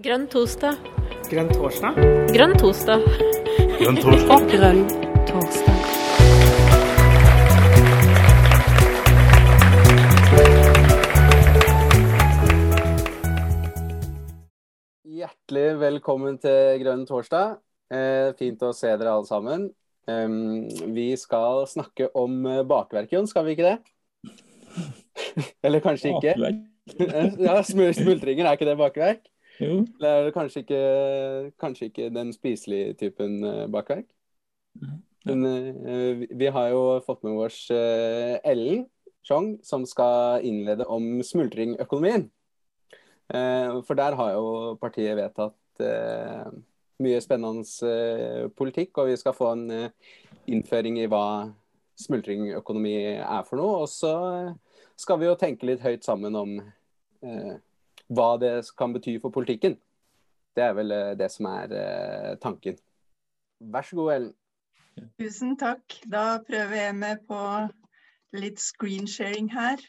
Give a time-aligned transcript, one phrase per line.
[0.00, 0.78] Grønn torsdag.
[1.28, 1.96] Grønn torsdag?
[2.32, 3.02] Grønn torsdag.
[3.76, 4.44] Grønn torsdag.
[4.48, 4.78] Grønn
[5.28, 5.80] torsdag.
[15.04, 17.58] Hjertelig velkommen til Grønn torsdag.
[17.92, 19.66] Eh, fint å se dere alle sammen.
[20.08, 20.64] Um,
[20.96, 23.76] vi skal snakke om eh, bakverk, Jon, skal vi ikke det?
[25.68, 26.38] Eller kanskje ikke?
[27.50, 29.29] ja, smul Smultringer, er ikke det bakverk?
[29.60, 29.82] Jo.
[30.00, 30.82] Det er kanskje ikke,
[31.60, 34.06] kanskje ikke den spiselige typen eh, bakverk?
[35.28, 38.86] Men eh, vi- har jo fått med oss eh, Ellen
[39.26, 42.30] Chong, som skal innlede om smultringøkonomien.
[43.30, 44.46] For der har jo
[44.80, 45.82] partiet vedtatt
[46.98, 49.68] mye spennende politikk, og vi skal få en
[50.50, 51.52] innføring i hva
[52.00, 53.84] smultringøkonomi er for noe.
[53.84, 54.14] Og så
[54.98, 56.56] skal vi jo tenke litt høyt sammen om
[58.10, 59.78] hva det kan bety for politikken.
[60.56, 62.78] Det er vel eh, det som er eh, tanken.
[63.60, 64.34] Vær så god, Ellen.
[65.20, 66.00] Tusen takk.
[66.10, 67.40] Da prøver jeg meg på
[68.36, 69.80] litt screensharing her.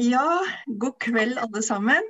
[0.00, 2.06] Ja, god kveld alle sammen.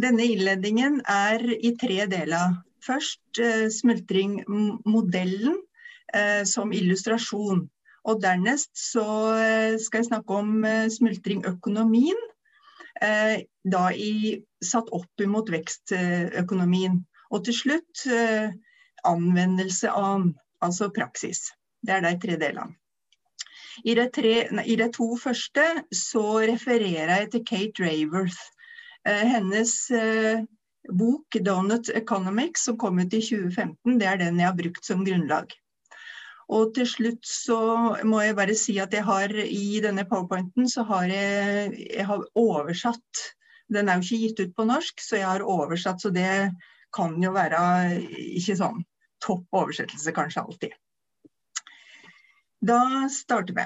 [0.00, 2.60] Denne innledningen er i tre deler.
[2.86, 5.58] Først eh, smultringmodellen
[6.14, 7.66] eh, som illustrasjon.
[8.02, 9.06] Og dernest så
[9.38, 12.28] eh, skal jeg snakke om eh, smultringøkonomien.
[13.02, 17.00] Da i, satt opp imot vekstøkonomien.
[17.32, 18.52] Og til slutt eh,
[19.08, 20.28] anvendelse av,
[20.62, 21.50] altså praksis.
[21.82, 22.76] Det er de tre delene.
[23.88, 25.64] I de, tre, nei, I de to første
[25.96, 28.42] så refererer jeg til Kate Raworth.
[29.08, 30.44] Eh, hennes eh,
[30.92, 35.04] bok 'Donut Economics' som kom ut i 2015, det er den jeg har brukt som
[35.06, 35.54] grunnlag.
[36.52, 37.58] Og til slutt så
[38.04, 42.26] må jeg bare si at jeg har i denne powerpointen så har jeg, jeg har
[42.36, 43.22] oversatt.
[43.72, 46.02] Den er jo ikke gitt ut på norsk, så jeg har oversatt.
[46.02, 46.52] Så det
[46.94, 47.60] kan jo være
[48.36, 48.82] ikke sånn
[49.22, 50.74] topp oversettelse kanskje alltid.
[52.62, 53.64] Da starter vi.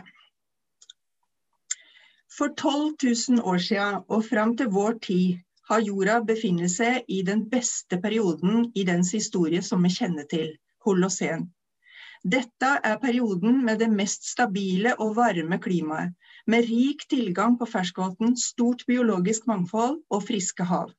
[2.37, 7.23] For 12 000 år siden og fram til vår tid har jorda befinnet seg i
[7.27, 10.53] den beste perioden i dens historie som vi kjenner til,
[10.85, 11.49] holocen.
[12.27, 16.15] Dette er perioden med det mest stabile og varme klimaet,
[16.47, 20.93] med rik tilgang på ferskvann, stort biologisk mangfold og friske hav.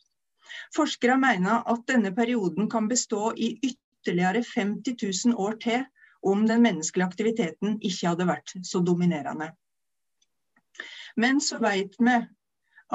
[0.75, 5.85] Forskere mener at denne perioden kan bestå i ytterligere 50 000 år til
[6.23, 9.51] om den menneskelige aktiviteten ikke hadde vært så dominerende.
[11.17, 12.17] Men så vet vi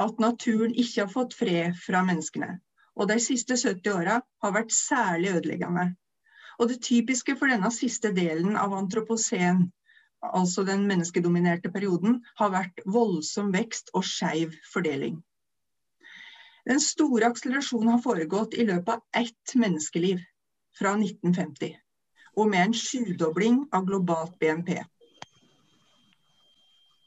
[0.03, 2.57] at naturen ikke har fått fred fra menneskene,
[2.95, 5.89] og de siste 70 åra har vært særlig ødeleggende.
[6.61, 9.65] Og det typiske for denne siste delen av antropocen,
[10.23, 15.19] altså den menneskedominerte perioden, har vært voldsom vekst og skeiv fordeling.
[16.69, 20.21] Den store akselerasjonen har foregått i løpet av ett menneskeliv,
[20.73, 21.75] fra 1950,
[22.39, 24.79] og med en sjudobling av globalt BNP.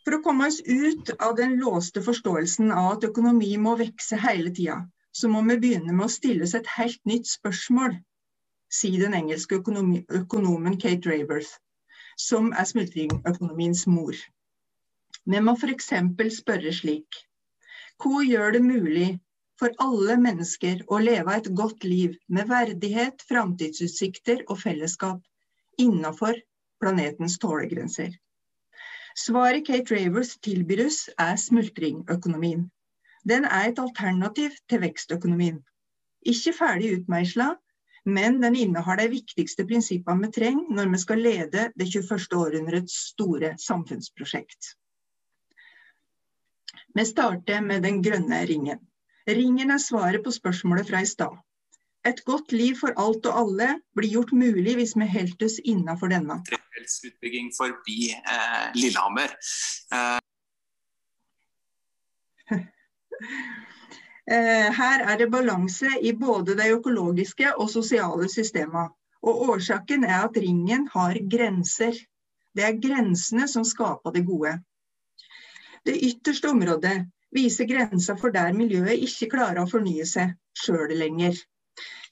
[0.06, 4.53] For å komme oss ut av den låste forståelsen av at økonomi må vokse hele
[4.55, 7.97] tida, så må vi begynne med å stille oss et helt nytt spørsmål,
[8.71, 11.56] sier den engelske økonomen Kate Raworth,
[12.16, 14.16] som er smultringøkonomiens mor.
[15.27, 15.93] Vi må f.eks.
[16.38, 17.21] spørre slik
[18.03, 19.09] Hva gjør det mulig
[19.60, 25.22] for alle mennesker å leve et godt liv med verdighet, framtidsutsikter og fellesskap
[25.81, 26.41] innenfor
[26.81, 28.15] planetens tålegrenser?
[29.16, 32.66] Svaret Kate Ravers tilbyr oss er smultringøkonomien.
[33.25, 35.62] Den er et alternativ til vekstøkonomien.
[36.26, 37.55] Ikke ferdig utmeisla,
[38.06, 42.27] men den innehar de viktigste prinsippene vi trenger når vi skal lede det 21.
[42.39, 44.75] århundrets store samfunnsprosjekt.
[46.94, 48.78] Vi starter med den grønne ringen.
[49.27, 51.34] Ringen er svaret på spørsmålet fra i stad.
[52.06, 53.69] Et godt liv for alt og alle
[53.99, 56.38] blir gjort mulig hvis vi holder oss innafor denne.
[56.47, 59.34] trefeltsutbygging forbi eh, Lillehammer.
[59.99, 60.21] Eh,
[64.26, 68.88] Her er det balanse i både de økologiske og sosiale systemene.
[69.23, 71.94] Og årsaken er at ringen har grenser.
[72.55, 74.56] Det er grensene som skaper det gode.
[75.87, 76.96] Det ytterste området
[77.34, 81.37] viser grensa for der miljøet ikke klarer å fornye seg sjøl lenger.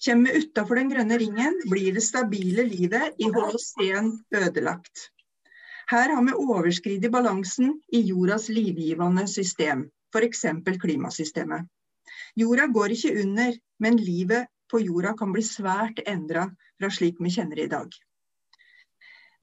[0.05, 5.09] Kommer vi utafor den grønne ringen, blir det stabile livet i holocen ødelagt.
[5.91, 10.45] Her har vi overskredet balansen i jordas livgivende system, f.eks.
[10.83, 11.67] klimasystemet.
[12.35, 16.49] Jorda går ikke under, men livet på jorda kan bli svært endra
[16.81, 17.95] fra slik vi kjenner det i dag.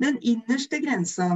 [0.01, 1.29] Den innerste grensa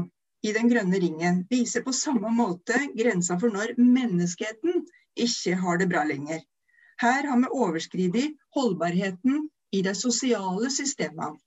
[0.46, 4.84] i den grønne ringen viser på samme måte grensa for når menneskeheten
[5.16, 6.42] ikke har det bra lenger.
[7.02, 11.38] Her har vi overskredet holdbarheten i de sosiale systemene.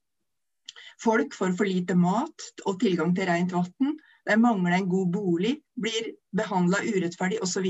[0.99, 3.93] Folk får for lite mat og tilgang til rent vann,
[4.37, 7.67] mangler en god bolig, blir behandla urettferdig osv.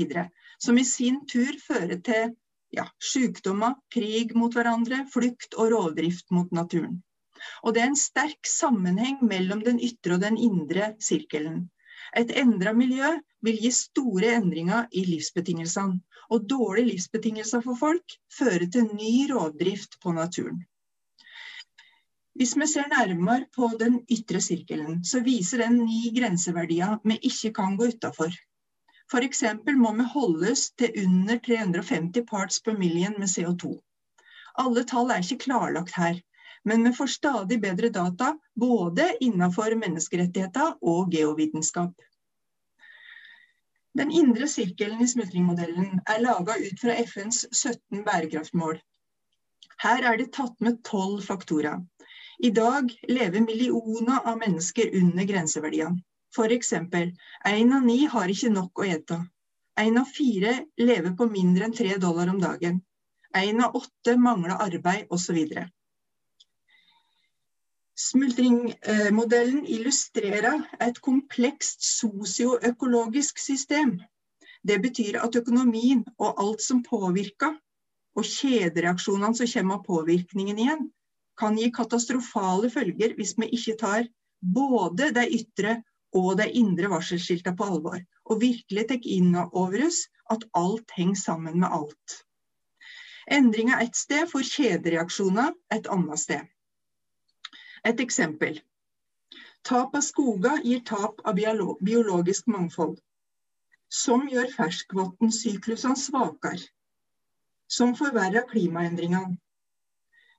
[0.59, 2.33] Som i sin tur fører til
[2.75, 6.99] ja, sykdommer, krig mot hverandre, flukt og rovdrift mot naturen.
[7.63, 11.69] Og det er en sterk sammenheng mellom den ytre og den indre sirkelen.
[12.17, 13.13] Et endra miljø
[13.45, 19.97] vil gi store endringer i livsbetingelsene, og dårlige livsbetingelser for folk fører til ny rovdrift
[20.03, 20.59] på naturen.
[22.39, 27.51] Hvis vi ser nærmere på den ytre sirkelen, så viser den ni grenseverdier vi ikke
[27.57, 28.31] kan gå utafor.
[29.11, 29.43] F.eks.
[29.75, 33.73] må vi holdes til under 350 parts per million med CO2.
[34.63, 36.21] Alle tall er ikke klarlagt her,
[36.63, 41.91] men vi får stadig bedre data både innenfor menneskerettigheter og geovitenskap.
[43.99, 48.79] Den indre sirkelen i smultringmodellen er laga ut fra FNs 17 bærekraftmål.
[49.83, 51.81] Her er det tatt med tolv faktorer.
[52.41, 55.99] I dag lever millioner av mennesker under grenseverdiene.
[56.35, 56.73] F.eks.
[56.73, 59.17] én av ni har ikke nok å ete.
[59.81, 62.77] Én av fire lever på mindre enn tre dollar om dagen.
[63.35, 65.39] Én av åtte mangler arbeid, osv.
[67.99, 73.97] Smultringmodellen illustrerer et komplekst sosioøkologisk system.
[74.63, 77.59] Det betyr at økonomien og alt som påvirker,
[78.15, 80.87] og kjedereaksjonene som kommer av påvirkningen igjen,
[81.39, 84.07] kan gi katastrofale følger hvis vi ikke tar
[84.55, 85.79] både de ytre
[86.19, 87.99] og de indre varselskiltene på alvor,
[88.29, 92.15] og virkelig tar inn over oss at alt henger sammen med alt.
[93.29, 96.47] Endringer ett sted får kjedereaksjoner et annet sted.
[97.85, 98.57] Et eksempel.
[99.63, 102.97] Tap av skoger gir tap av biologisk mangfold,
[103.89, 106.63] som gjør ferskvannssyklusene svakere,
[107.69, 109.37] som forverrer klimaendringene,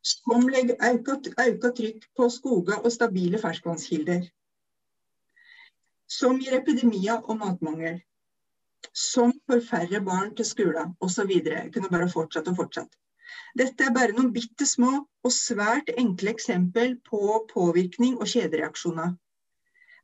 [0.03, 4.23] som legger økt trykk på skoger og stabile ferskvannskilder.
[6.11, 8.01] Som gir epidemier og matmangel.
[8.97, 11.31] Som får færre barn til skolen osv.
[11.31, 12.91] Jeg kunne bare fortsatt og fortsatt.
[13.59, 19.13] Dette er bare noen bitte små og svært enkle eksempel på påvirkning og kjedereaksjoner.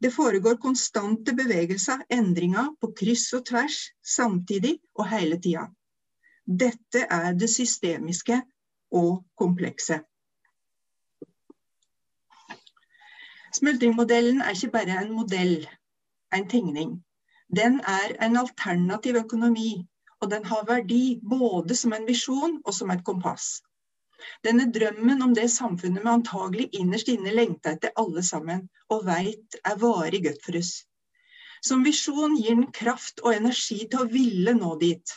[0.02, 5.70] Det foregår konstante bevegelser, endringer, på kryss og tvers, samtidig og hele tida.
[6.44, 8.43] Dette er det systemiske
[9.00, 10.00] og komplekse.
[13.56, 15.58] Smultringmodellen er ikke bare en modell,
[16.34, 16.96] en tegning.
[17.56, 19.70] Den er en alternativ økonomi,
[20.20, 23.62] og den har verdi både som en visjon og som et kompass.
[24.44, 29.04] Den er drømmen om det samfunnet vi antagelig innerst inne lengter etter alle sammen, og
[29.08, 30.72] veit er varig godt for oss.
[31.64, 35.16] Som visjon gir den kraft og energi til å ville nå dit.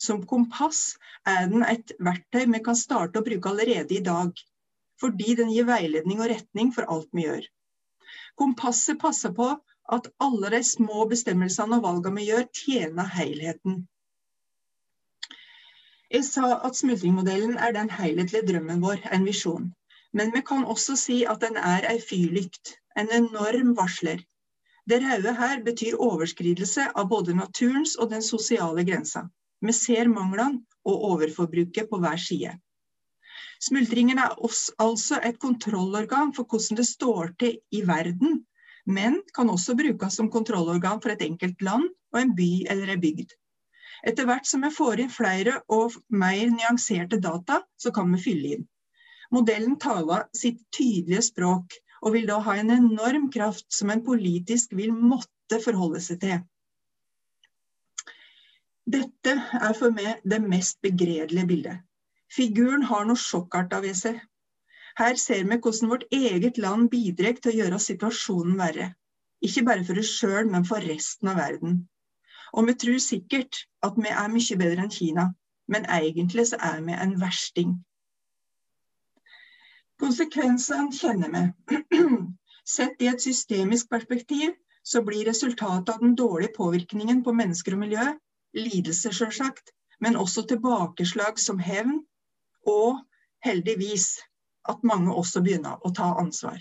[0.00, 0.96] Som kompass
[1.28, 4.32] er den et verktøy vi kan starte å bruke allerede i dag,
[5.00, 7.48] fordi den gir veiledning og retning for alt vi gjør.
[8.40, 9.48] Kompasset passer på
[9.96, 13.82] at alle de små bestemmelsene og valgene vi gjør, tjener helheten.
[16.10, 19.68] Jeg sa at smultringmodellen er den helhetlige drømmen vår, en visjon.
[20.16, 24.24] Men vi kan også si at den er ei fyrlykt, en enorm varsler.
[24.90, 29.28] Det røde her betyr overskridelse av både naturens og den sosiale grensa.
[29.60, 32.54] Vi ser manglene og overforbruket på hver side.
[33.60, 34.36] Smultringen er
[34.80, 38.40] altså et kontrollorgan for hvordan det står til i verden,
[38.86, 43.02] men kan også brukes som kontrollorgan for et enkelt land og en by eller en
[43.02, 43.36] bygd.
[44.06, 48.54] Etter hvert som vi får inn flere og mer nyanserte data, så kan vi fylle
[48.56, 48.68] inn.
[49.30, 54.72] Modellen taler sitt tydelige språk, og vil da ha en enorm kraft som en politisk
[54.72, 56.40] vil måtte forholde seg til.
[58.86, 61.80] Dette er for meg det mest begredelige bildet.
[62.32, 64.20] Figuren har noe sjokkarta ved seg.
[64.98, 68.88] Her ser vi hvordan vårt eget land bidrar til å gjøre situasjonen verre.
[69.44, 71.76] Ikke bare for oss sjøl, men for resten av verden.
[72.52, 75.28] Og vi tror sikkert at vi er mye bedre enn Kina,
[75.70, 77.76] men egentlig så er vi en versting.
[80.00, 81.82] Konsekvensene kjenner vi.
[82.76, 87.82] Sett i et systemisk perspektiv så blir resultatet av den dårlige påvirkningen på mennesker og
[87.84, 88.08] miljø
[88.56, 92.00] lidelse, sjølsagt, men også tilbakeslag som hevn,
[92.66, 93.00] og
[93.44, 94.18] heldigvis
[94.68, 96.60] at mange også begynner å ta ansvar.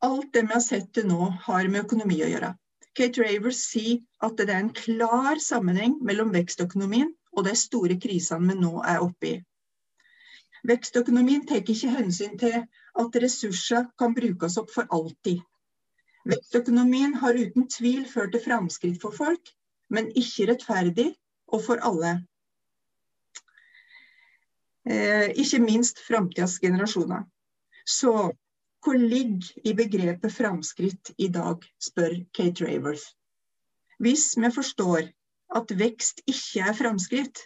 [0.00, 2.54] Alt det vi har sett til nå, har med økonomi å gjøre.
[2.96, 8.50] Kate Ravers sier at det er en klar sammenheng mellom vekstøkonomien og de store krisene
[8.50, 9.34] vi nå er oppe i.
[10.66, 12.56] Vekstøkonomien tar ikke hensyn til
[13.02, 15.40] at ressurser kan brukes opp for alltid.
[16.28, 19.52] Vekstøkonomien har uten tvil ført til framskritt for folk,
[19.88, 21.08] men ikke rettferdig
[21.48, 22.18] og for alle.
[24.90, 27.24] eh, ikke minst framtidas generasjoner.
[27.86, 28.32] Så
[28.84, 33.04] hvor ligger i begrepet framskritt i dag, spør Kate Raworth.
[34.00, 35.10] Hvis vi forstår
[35.56, 37.42] at vekst ikke er framskritt,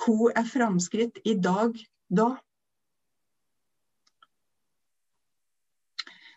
[0.00, 1.76] hvor er framskritt i dag
[2.08, 2.30] da?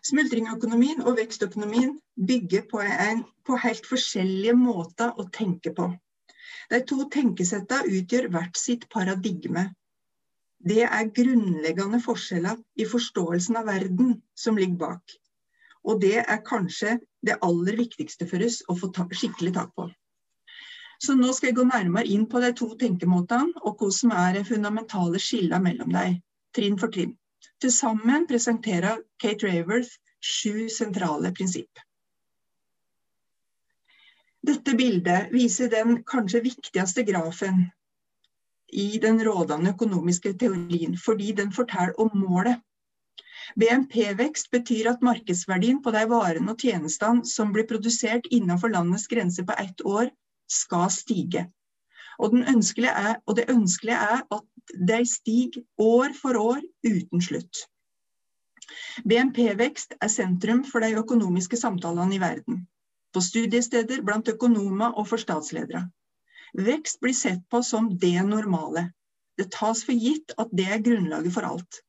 [0.04, 1.94] Smultringøkonomien og vekstøkonomien
[2.28, 5.88] bygger på, en, på helt forskjellige måter å tenke på.
[6.70, 9.70] De to tenkesettene utgjør hvert sitt paradigme.
[10.64, 15.16] Det er grunnleggende forskjeller i forståelsen av verden som ligger bak.
[15.84, 19.90] Og det er kanskje det aller viktigste for oss å få ta, skikkelig tak på.
[21.00, 24.38] Så nå skal jeg gå nærmere inn på de to tenkemåtene, og hva som er
[24.38, 26.20] de fundamentale skillene mellom dem,
[26.56, 27.12] trinn for trinn.
[27.62, 31.82] Til sammen presenterer Kate Raworth sju sentrale prinsipp.
[34.44, 37.64] Dette bildet viser den kanskje viktigste grafen
[38.74, 42.60] i den rådende økonomiske teorien, fordi den forteller om målet.
[43.60, 49.46] BNP-vekst betyr at markedsverdien på de varene og tjenestene som blir produsert innenfor landets grenser
[49.48, 50.10] på ett år,
[50.50, 51.46] skal stige.
[52.18, 57.64] Og, er, og det ønskelige er at de stiger år for år uten slutt.
[59.04, 62.62] BNP-vekst er sentrum for de økonomiske samtalene i verden.
[63.12, 65.84] På studiesteder, blant økonomer og for statsledere.
[66.54, 68.88] Vekst blir sett på som det normale.
[69.38, 71.80] Det tas for gitt at det er grunnlaget for alt.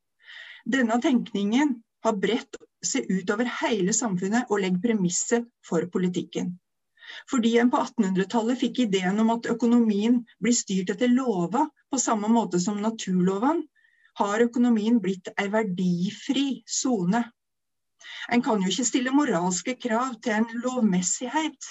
[0.66, 6.56] Denne tenkningen har bredt seg utover hele samfunnet og legger premisset for politikken.
[7.30, 12.30] Fordi en på 1800-tallet fikk ideen om at økonomien blir styrt etter lova på samme
[12.32, 13.66] måte som naturlovene,
[14.16, 17.20] har økonomien blitt ei verdifri sone.
[18.32, 21.68] En kan jo ikke stille moralske krav til en lovmessighet.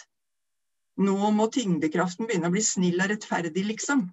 [1.02, 4.06] Nå må tyngdekraften begynne å bli snill og rettferdig, liksom.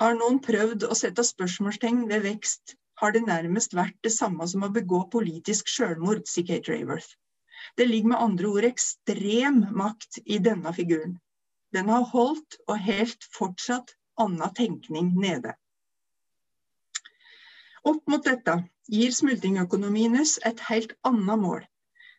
[0.00, 4.64] Har noen prøvd å sette spørsmålstegn ved vekst, har det nærmest vært det samme som
[4.66, 7.14] å begå politisk sjølmord, sier Kate Raworth.
[7.76, 11.18] Det ligger med andre ord ekstrem makt i denne figuren.
[11.74, 15.54] Den har holdt og helt fortsatt annen tenkning nede.
[17.84, 18.56] Opp mot dette
[18.88, 21.64] gir smultringøkonomienes et helt annet mål.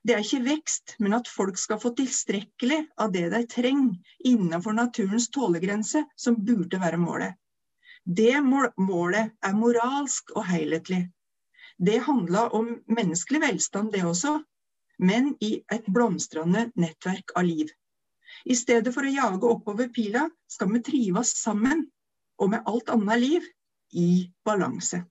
[0.05, 4.75] Det er ikke vekst, men at folk skal få tilstrekkelig av det de trenger innenfor
[4.77, 7.33] naturens tålegrense, som burde være målet.
[8.05, 11.07] Det målet er moralsk og helhetlig.
[11.81, 14.37] Det handler om menneskelig velstand, det også,
[14.99, 17.71] men i et blomstrende nettverk av liv.
[18.45, 21.85] I stedet for å jage oppover pila, skal vi trives sammen,
[22.39, 23.51] og med alt annet liv,
[23.95, 25.05] i balanse.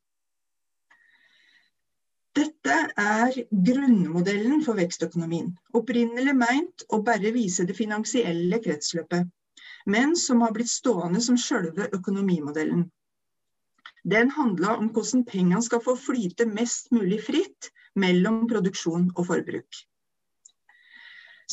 [2.35, 5.53] Dette er grunnmodellen for vekstøkonomien.
[5.79, 9.31] Opprinnelig meint å bare vise det finansielle kretsløpet,
[9.87, 12.89] men som har blitt stående som selve økonomimodellen.
[14.13, 19.79] Den handla om hvordan pengene skal få flyte mest mulig fritt mellom produksjon og forbruk.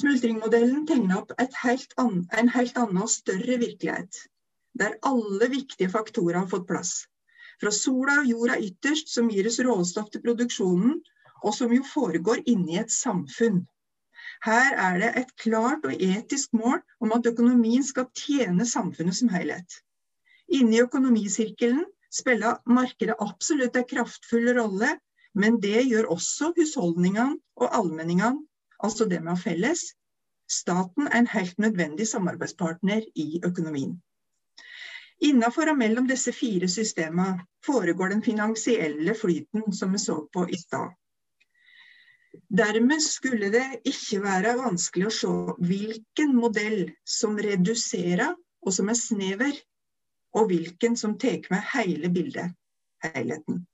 [0.01, 1.31] Smultringmodellen tegner opp
[1.61, 4.19] helt en helt annen og større virkelighet,
[4.75, 6.91] der alle viktige faktorer har fått plass.
[7.61, 10.99] Fra sola og jorda ytterst, som gir oss råstoff til produksjonen,
[11.43, 13.63] og som jo foregår inni et samfunn.
[14.43, 19.31] Her er det et klart og etisk mål om at økonomien skal tjene samfunnet som
[19.31, 19.79] helhet.
[20.51, 24.97] Inni økonomisirkelen spiller markedet absolutt en kraftfull rolle
[25.33, 28.43] men det gjør også husholdningene og allmenningene,
[28.83, 29.83] altså det vi har felles.
[30.51, 33.93] Staten er en helt nødvendig samarbeidspartner i økonomien.
[35.21, 40.57] Innenfor og mellom disse fire systemene foregår den finansielle flyten som vi så på i
[40.59, 40.89] stad.
[42.51, 45.33] Dermed skulle det ikke være vanskelig å se
[45.67, 48.33] hvilken modell som reduserer
[48.65, 49.53] og som er snever,
[50.37, 52.55] og hvilken som tar med hele bildet,
[53.03, 53.65] helheten.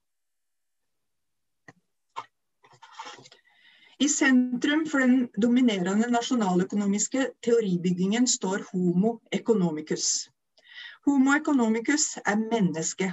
[3.99, 10.27] I sentrum for den dominerende nasjonaløkonomiske teoribyggingen står homo economicus.
[11.07, 13.07] Homo economicus er menneske,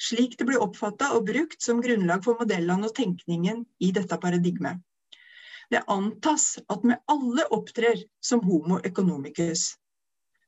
[0.00, 4.80] slik det blir oppfatta og brukt som grunnlag for modellene og tenkningen i dette paradigmet.
[5.70, 9.74] Det antas at vi alle opptrer som homo economicus.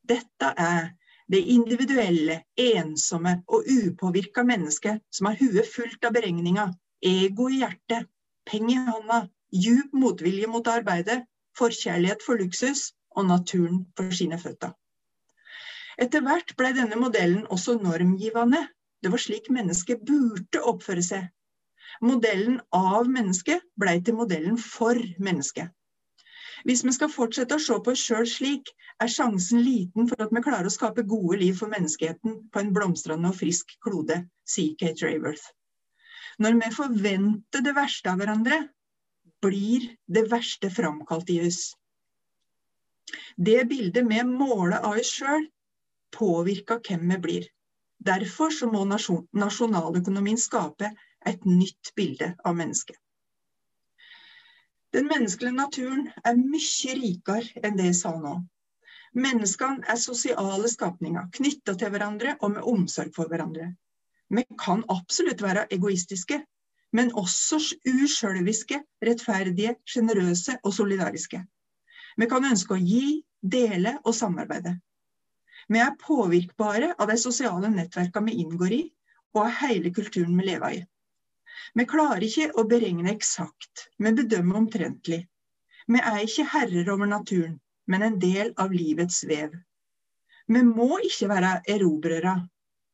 [0.03, 0.89] Dette er
[1.31, 8.07] det individuelle, ensomme og upåvirka mennesket som har huet fullt av beregninger, ego i hjertet,
[8.49, 9.19] penger i hånda,
[9.53, 11.23] djup motvilje mot arbeidet,
[11.57, 14.73] forkjærlighet for luksus og naturen for sine føtter.
[16.01, 18.63] Etter hvert ble denne modellen også normgivende.
[19.03, 21.27] Det var slik mennesket burde oppføre seg.
[22.01, 25.69] Modellen av mennesket ble til modellen for mennesket.
[26.63, 28.69] Hvis vi skal fortsette å se på oss sjøl slik,
[29.03, 32.71] er sjansen liten for at vi klarer å skape gode liv for menneskeheten på en
[32.75, 35.49] blomstrende og frisk klode, sier Kate Raworth.
[36.39, 38.61] Når vi forventer det verste av hverandre,
[39.43, 41.73] blir det verste framkalt i oss.
[43.35, 45.49] Det bildet vi måler av oss sjøl,
[46.15, 47.51] påvirker hvem vi blir.
[48.03, 50.93] Derfor må nasjon, nasjonaløkonomien skape
[51.27, 52.97] et nytt bilde av mennesket.
[54.93, 58.33] Den menneskelige naturen er mye rikere enn det jeg sa nå.
[59.17, 63.71] Menneskene er sosiale skapninger, knytta til hverandre og med omsorg for hverandre.
[64.33, 66.39] Vi kan absolutt være egoistiske,
[66.93, 67.59] men også
[67.89, 71.41] usjølviske, rettferdige, sjenerøse og solidariske.
[72.17, 74.77] Vi kan ønske å gi, dele og samarbeide.
[75.73, 78.83] Vi er påvirkbare av de sosiale nettverkene vi inngår i,
[79.33, 80.83] og av hele kulturen vi lever i.
[81.73, 85.21] Vi klarer ikke å beregne eksakt, vi bedømmer omtrentlig.
[85.87, 89.51] Vi er ikke herrer over naturen, men en del av livets vev.
[90.47, 92.35] Vi må ikke være erobrere.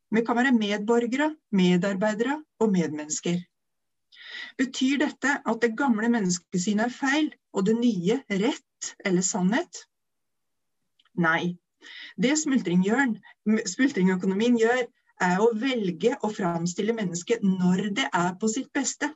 [0.10, 3.38] Vi kan være medborgere, medarbeidere og medmennesker.
[4.58, 9.86] Betyr dette at det gamle menneskesynet er feil, og det nye rett eller sannhet?
[11.20, 11.58] Nei,
[12.18, 14.86] det smultringøkonomien gjør,
[15.24, 19.12] er å velge å framstille mennesket når det er på sitt beste.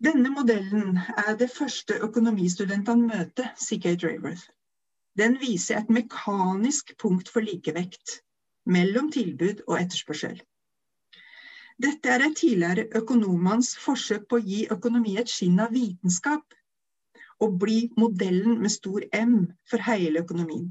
[0.00, 4.22] Denne modellen er det første økonomistudentene møter, sier Draworth.
[4.24, 4.48] Raworth.
[5.18, 8.20] Den viser et mekanisk punkt for likevekt
[8.64, 10.38] mellom tilbud og etterspørsel.
[11.80, 16.56] Dette er et tidligere økonomens forsøk på å gi økonomi et skinn av vitenskap
[17.40, 19.36] og bli modellen med stor M
[19.68, 20.68] for hele økonomien.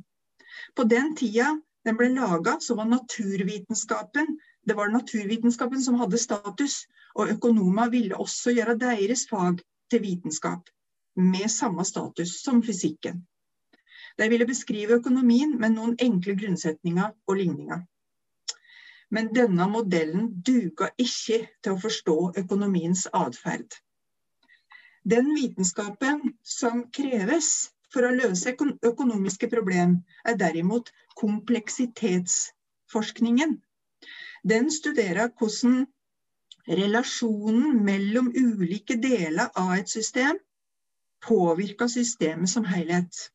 [0.76, 1.56] På den tida
[1.86, 4.38] den ble laga, så var naturvitenskapen
[4.70, 6.74] det var naturvitenskapen som hadde status,
[7.16, 10.70] og økonomer ville også gjøre deres fag til vitenskap,
[11.16, 13.24] med samme status som fysikken.
[14.20, 17.82] De ville beskrive økonomien med noen enkle grunnsetninger og ligninger.
[19.10, 23.80] Men denne modellen duga ikke til å forstå økonomiens atferd.
[25.02, 33.62] Den vitenskapen som kreves for å løse økonomiske problem, er derimot kompleksitetsforskningen.
[34.48, 35.88] Den studerer hvordan
[36.70, 40.38] relasjonen mellom ulike deler av et system
[41.26, 43.32] påvirker systemet som helhet.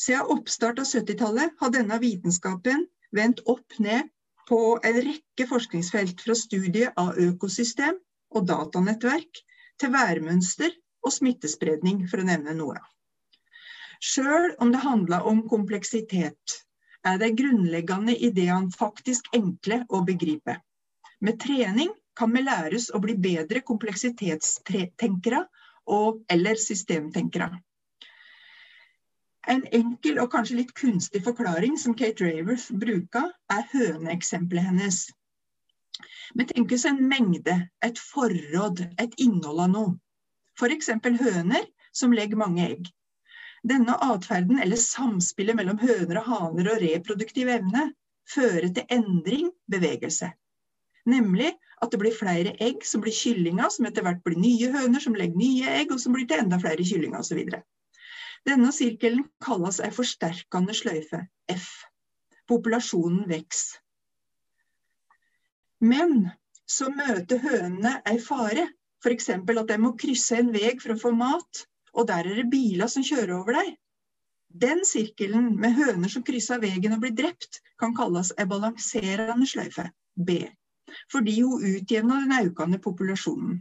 [0.00, 4.08] Siden oppstart av 70-tallet har denne vitenskapen vendt opp ned
[4.48, 7.98] på en rekke forskningsfelt fra studiet av økosystem
[8.34, 9.42] og datanettverk
[9.80, 10.72] til værmønster
[11.06, 12.78] og smittespredning, for å nevne noe.
[14.02, 16.56] Sjøl om det handler om kompleksitet,
[17.06, 20.58] er de grunnleggende ideene faktisk enkle å begripe.
[21.20, 25.44] Med trening kan vi læres å bli bedre kompleksitetstenkere
[25.86, 27.60] og, eller systemtenkere.
[29.46, 35.04] En enkel og kanskje litt kunstig forklaring som Kate Raworth bruker, er høneeksempelet hennes.
[36.34, 37.54] Vi tenker oss en mengde,
[37.86, 39.94] et forråd, et innhold av noe.
[40.58, 40.90] F.eks.
[41.22, 42.90] høner som legger mange egg.
[43.66, 47.88] Denne atferden, eller samspillet mellom høner og haner og reproduktiv evne,
[48.30, 50.28] fører til endring, bevegelse.
[51.06, 51.52] Nemlig
[51.82, 55.18] at det blir flere egg som blir kyllinger, som etter hvert blir nye høner som
[55.18, 57.42] legger nye egg, og som blir til enda flere kyllinger osv.
[58.46, 61.68] Denne sirkelen kalles ei forsterkende sløyfe, F.
[62.46, 63.82] Populasjonen vokser.
[65.82, 66.30] Men
[66.66, 68.68] så møter hønene ei fare,
[69.04, 69.28] f.eks.
[69.34, 72.90] at de må krysse en vei for å få mat, og der er det biler
[72.92, 73.74] som kjører over deg.
[74.66, 79.88] Den sirkelen med høner som krysser veien og blir drept, kan kalles ei balanserende sløyfe,
[80.16, 80.38] B,
[81.12, 83.58] fordi hun utjevner den økende populasjonen.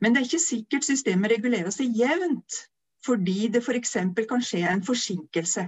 [0.00, 2.60] Men det er ikke sikkert systemet regulerer seg jevnt,
[3.04, 3.96] fordi det f.eks.
[4.28, 5.66] kan skje en forsinkelse.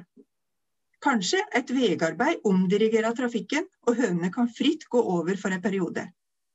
[1.03, 6.07] Kanskje et veiarbeid omdirigerer trafikken, og hønene kan fritt gå over for en periode.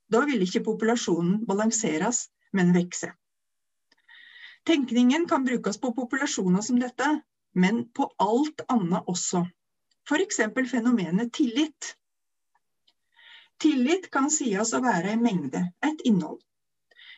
[0.07, 3.11] Da vil ikke populasjonen balanseres, men vokse.
[4.67, 7.05] Tenkningen kan brukes på populasjoner som dette,
[7.55, 9.45] men på alt annet også.
[10.09, 10.41] F.eks.
[10.71, 11.93] fenomenet tillit.
[13.63, 16.41] Tillit kan sies å være en mengde, et innhold.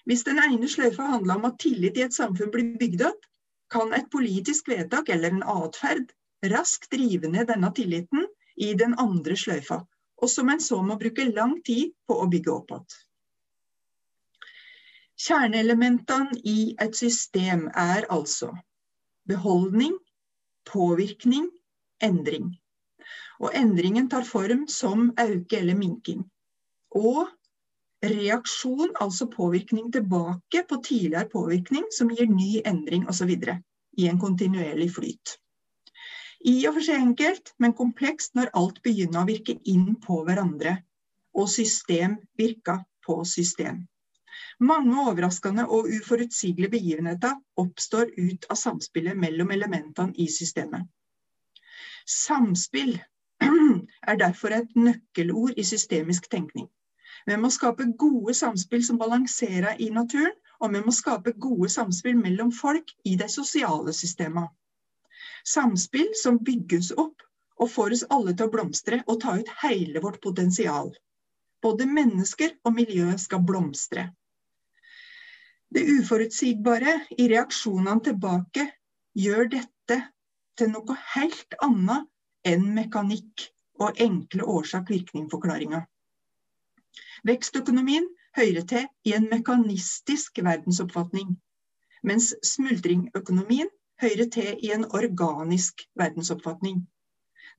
[0.05, 3.25] Hvis den ene sløyfa handler om at tillit i et samfunn blir bygd opp,
[3.73, 6.13] kan et politisk vedtak eller en atferd
[6.53, 8.29] raskt rive ned denne tilliten
[8.61, 9.81] i den andre sløyfa,
[10.21, 12.99] og som en så må bruke lang tid på å bygge opp igjen.
[15.19, 18.53] Kjerneelementene i et system er altså
[19.27, 19.97] beholdning,
[20.65, 21.49] påvirkning,
[22.03, 22.53] endring.
[23.39, 26.23] Og endringen tar form som auke eller minking.
[26.95, 27.27] Og
[28.03, 33.35] Reaksjon, altså påvirkning tilbake på tidligere påvirkning, som gir ny endring osv.
[33.97, 35.35] i en kontinuerlig flyt.
[36.47, 40.77] I og for seg enkelt, men komplekst når alt begynner å virke inn på hverandre,
[41.35, 43.83] og system virker på system.
[44.59, 50.83] Mange overraskende og uforutsigelige begivenheter oppstår ut av samspillet mellom elementene i systemet.
[52.09, 52.97] Samspill
[54.11, 56.67] er derfor et nøkkelord i systemisk tenkning.
[57.27, 62.19] Vi må skape gode samspill som balanserer i naturen, og vi må skape gode samspill
[62.19, 64.49] mellom folk i de sosiale systemene.
[65.47, 67.23] Samspill som bygges opp
[67.59, 70.91] og får oss alle til å blomstre og ta ut hele vårt potensial.
[71.63, 74.09] Både mennesker og miljø skal blomstre.
[75.75, 78.63] Det uforutsigbare i reaksjonene tilbake
[79.23, 79.97] gjør dette
[80.57, 82.07] til noe helt annet
[82.51, 83.43] enn mekanikk
[83.85, 85.83] og enkle årsak-virkning-forklaringer.
[87.29, 88.07] Vekstøkonomien
[88.39, 91.35] hører til i en mekanistisk verdensoppfatning,
[92.03, 93.69] mens smultringøkonomien
[94.01, 96.81] hører til i en organisk verdensoppfatning.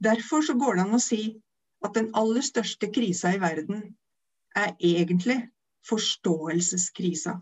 [0.03, 1.23] Derfor så går det an å si
[1.85, 3.85] at den aller største krisa i verden
[4.57, 5.39] er egentlig
[5.89, 7.39] forståelseskrisa.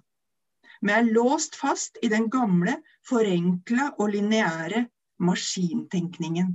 [0.81, 2.77] Vi er låst fast i den gamle,
[3.09, 4.85] forenkla og lineære
[5.19, 6.53] maskintenkningen.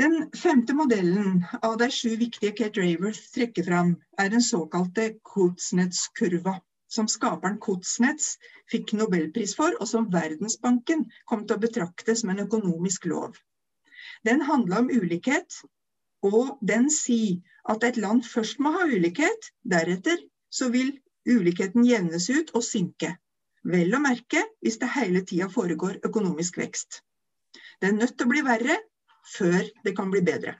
[0.00, 6.54] Den femte modellen av de sju viktige Kate Raworth trekker fram, er den såkalte Kotsnets-kurva,
[6.88, 8.38] som skaperen Kotsnets
[8.72, 13.36] fikk nobelpris for, og som Verdensbanken kom til å betrakte som en økonomisk lov.
[14.24, 15.60] Den handler om ulikhet,
[16.24, 20.94] og den sier at et land først må ha ulikhet, deretter så vil
[21.28, 23.14] ulikheten jevnes ut og synke.
[23.62, 27.02] Vel å merke hvis det hele tida foregår økonomisk vekst.
[27.80, 28.78] Det er nødt til å bli verre
[29.36, 30.56] før det kan bli bedre.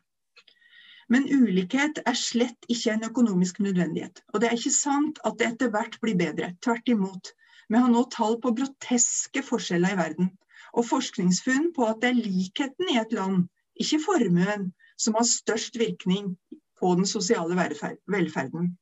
[1.13, 4.23] Men ulikhet er slett ikke en økonomisk nødvendighet.
[4.33, 6.53] Og det er ikke sant at det etter hvert blir bedre.
[6.65, 7.33] Tvert imot.
[7.69, 10.31] Vi har nå tall på groteske forskjeller i verden.
[10.73, 13.45] Og forskningsfunn på at det er likheten i et land,
[13.83, 16.33] ikke formuen, som har størst virkning
[16.81, 18.73] på den sosiale velferden.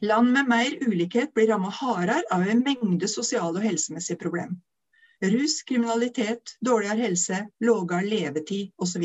[0.00, 4.58] Land med mer ulikhet blir rammet hardere av en mengde sosiale og helsemessige problemer
[5.22, 9.04] rus, kriminalitet, dårligere helse, lavere levetid osv.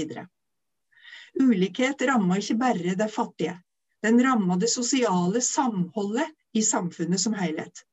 [1.42, 3.58] Ulikhet rammer ikke bare de fattige.
[4.04, 7.84] Den rammer det sosiale samholdet i samfunnet som helhet.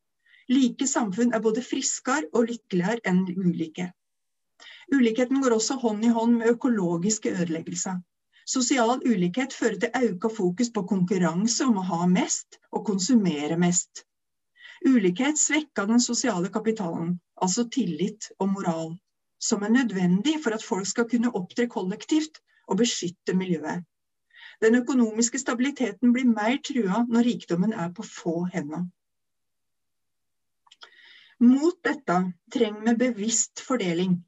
[0.48, 3.90] Like samfunn er både friskere og lykkeligere enn ulike.
[4.92, 8.02] Ulikheten går også hånd i hånd med økologiske ødeleggelser.
[8.52, 14.02] Sosial ulikhet fører til økt fokus på konkurranse om å ha mest og konsumere mest.
[14.84, 18.90] Ulikhet svekker den sosiale kapitalen, altså tillit og moral,
[19.48, 23.86] som er nødvendig for at folk skal kunne opptre kollektivt og beskytte miljøet.
[24.62, 28.84] Den økonomiske stabiliteten blir mer trua når rikdommen er på få hender.
[31.42, 32.18] Mot dette
[32.54, 34.18] trenger vi bevisst fordeling.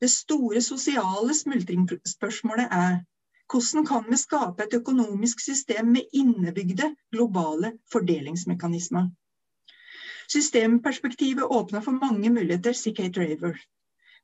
[0.00, 2.98] Det store sosiale smultringsspørsmålet er
[3.50, 9.08] hvordan kan vi skape et økonomisk system med innebygde globale fordelingsmekanismer?
[10.30, 13.56] Systemperspektivet åpner for mange muligheter, sier Kate Raver.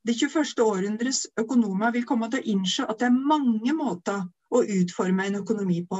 [0.07, 0.62] Det 21.
[0.62, 4.23] århundres økonomer vil komme til å innse at det er mange måter
[4.55, 5.99] å utforme en økonomi på,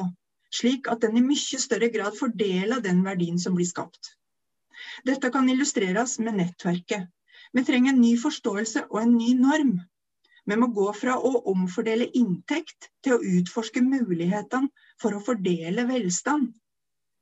[0.55, 4.13] slik at den i mye større grad fordeler den verdien som blir skapt.
[5.09, 7.11] Dette kan illustreres med nettverket.
[7.53, 9.75] Vi trenger en ny forståelse og en ny norm.
[10.47, 14.71] Vi må gå fra å omfordele inntekt til å utforske mulighetene
[15.03, 16.53] for å fordele velstand.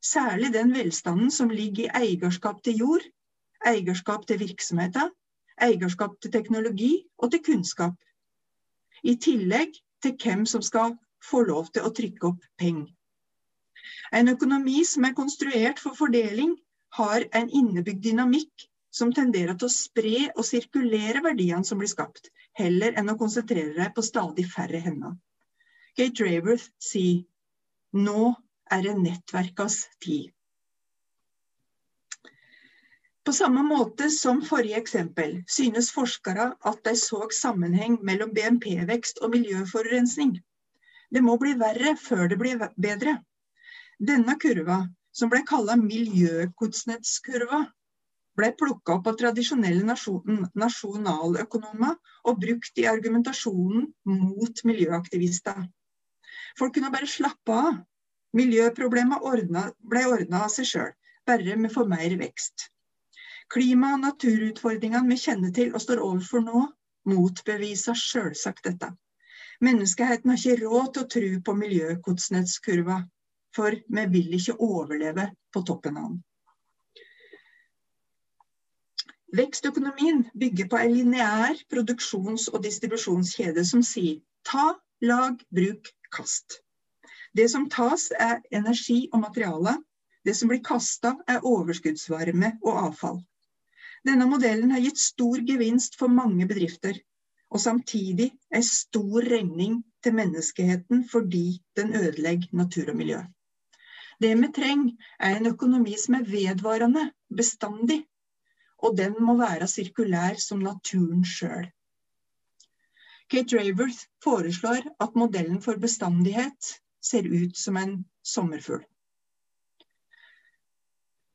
[0.04, 3.06] Særlig den velstanden som ligger i eierskap til jord,
[3.64, 5.08] eierskap til virksomheter,
[5.68, 7.96] eierskap til teknologi og til kunnskap.
[9.02, 9.72] I tillegg
[10.04, 10.92] til hvem som skal
[11.24, 12.92] få lov til å trykke opp penger.
[14.12, 16.52] En økonomi som er konstruert for fordeling,
[16.94, 22.30] har en innebygd dynamikk som tenderer til å spre og sirkulere verdiene som blir skapt,
[22.58, 25.16] heller enn å konsentrere deg på stadig færre hender.
[25.98, 27.24] Kate Raworth sier
[27.94, 28.30] nå
[28.74, 30.30] er det nettverkas tid.
[33.24, 39.32] På samme måte som forrige eksempel synes forskere at de så sammenheng mellom BNP-vekst og
[39.32, 40.34] miljøforurensning.
[41.10, 43.16] Det må bli verre før det blir bedre.
[43.98, 44.82] Denne kurva,
[45.14, 47.62] som ble kalla miljøkutsnetskurva,
[48.38, 49.96] ble plukka opp av tradisjonelle
[50.64, 51.96] nasjonaløkonomer
[52.30, 55.64] og brukt i argumentasjonen mot miljøaktivister.
[56.58, 57.74] Folk kunne bare slappe av
[58.34, 60.88] Miljøproblemet ble ordna av seg sjøl,
[61.30, 62.64] bare vi får mer vekst.
[63.54, 66.62] Klima- og naturutfordringene vi kjenner til og står overfor nå,
[67.12, 68.88] motbeviser sjølsagt dette.
[69.62, 72.98] Menneskeheten har ikke råd til å tro på miljøkotsnetskurva,
[73.54, 76.22] for vi vil ikke overleve på toppen av den.
[79.34, 84.66] Vekstøkonomien bygger på en lineær produksjons- og distribusjonskjede som sier ta,
[85.02, 86.60] lag, bruk, kast.
[87.34, 89.72] Det som tas er energi og materiale.
[90.24, 93.18] Det som blir kasta er overskuddsvarme og avfall.
[94.06, 96.94] Denne modellen har gitt stor gevinst for mange bedrifter,
[97.50, 103.20] og samtidig en stor regning til menneskeheten fordi den ødelegger natur og miljø.
[104.22, 108.04] Det vi trenger, er en økonomi som er vedvarende, bestandig,
[108.84, 111.68] og den må være sirkulær som naturen sjøl.
[113.32, 117.94] Kate Raverth foreslår at modellen for bestandighet ser ut som en
[118.24, 118.84] sommerfugl.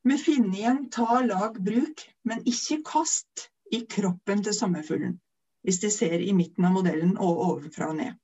[0.09, 5.17] Vi finner igjen ta, lag, bruk, men ikke kast i kroppen til sommerfuglen,
[5.65, 8.15] hvis de ser i midten av modellen og ovenfra og ned.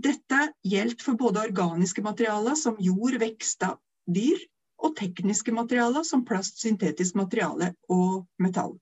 [0.00, 3.76] Dette gjelder for både organiske materialer som jord, vekster,
[4.08, 4.40] dyr,
[4.80, 8.76] og tekniske materialer som plast, syntetisk materiale og metall.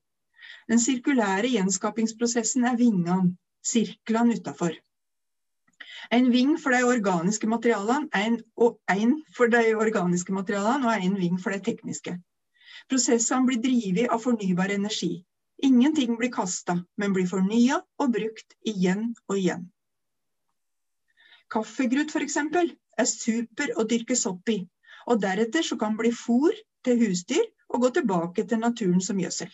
[0.69, 3.35] Den sirkulære gjenskapingsprosessen er vingene,
[3.65, 4.75] sirklene utafor.
[6.15, 11.17] En ving for de organiske materialene, en, og en for de organiske materialene og én
[11.19, 12.15] ving for de tekniske.
[12.89, 15.11] Prosessene blir drevet av fornybar energi.
[15.61, 19.67] Ingenting blir kasta, men blir fornya og brukt igjen og igjen.
[21.51, 22.37] Kaffegrut f.eks.
[22.37, 24.61] er super å dyrke sopp i,
[25.09, 26.53] og deretter så kan bli fôr
[26.85, 29.49] til husdyr og gå tilbake til naturen som gjødsel.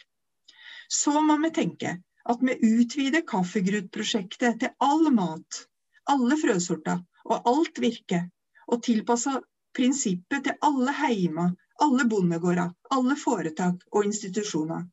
[0.90, 5.66] Så må vi tenke at vi utvider kaffegrutprosjektet til all mat
[6.12, 8.22] alle frøsorter og alt virke,
[8.70, 9.42] og tilpasser
[9.78, 14.86] prinsippet til alle heimer, alle bondegårder, alle foretak og institusjoner.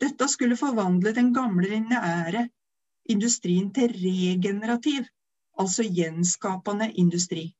[0.00, 2.48] Dette skulle forvandle den gamle lineære
[3.14, 5.06] industrien til regenerativ,
[5.58, 7.50] altså gjenskapende industri.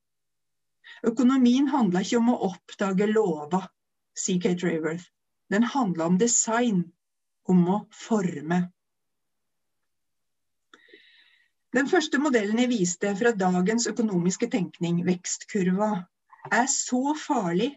[1.10, 3.68] Økonomien handler ikke om å oppdage lover,
[4.16, 5.06] sier Kate Raworth.
[5.50, 6.84] Den handler om design,
[7.48, 8.60] om å forme.
[11.74, 15.90] Den første modellen jeg viste fra dagens økonomiske tenkning, vekstkurva,
[16.50, 17.70] er så farlig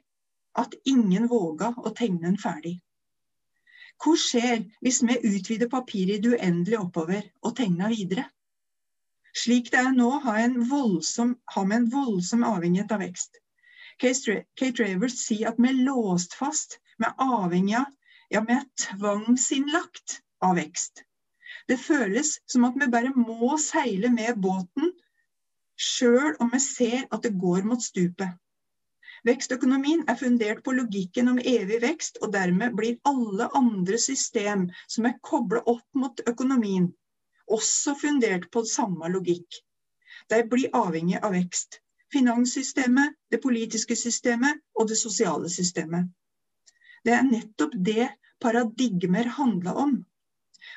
[0.57, 2.79] at ingen våger å tegne den ferdig.
[4.01, 8.25] Hva skjer hvis vi utvider papiret i det uendelige oppover og tegner videre?
[9.33, 13.39] Slik det er nå, har, voldsom, har vi en voldsom avhengighet av vekst.
[14.03, 17.89] Kate Ravers sier at vi er låst fast, vi er avhengige av,
[18.33, 21.03] ja, vi er tvangsinnlagt av vekst.
[21.69, 24.93] Det føles som at vi bare må seile med båten,
[25.79, 28.37] sjøl om vi ser at det går mot stupet.
[29.23, 35.07] Vekstøkonomien er fundert på logikken om evig vekst, og dermed blir alle andre system som
[35.07, 36.89] er kobla opp mot økonomien,
[37.51, 39.61] også fundert på samme logikk.
[40.29, 41.79] De blir avhengig av vekst.
[42.13, 46.09] Finanssystemet, det politiske systemet og det sosiale systemet.
[47.03, 48.09] Det er nettopp det
[48.43, 49.95] paradigmer handler om.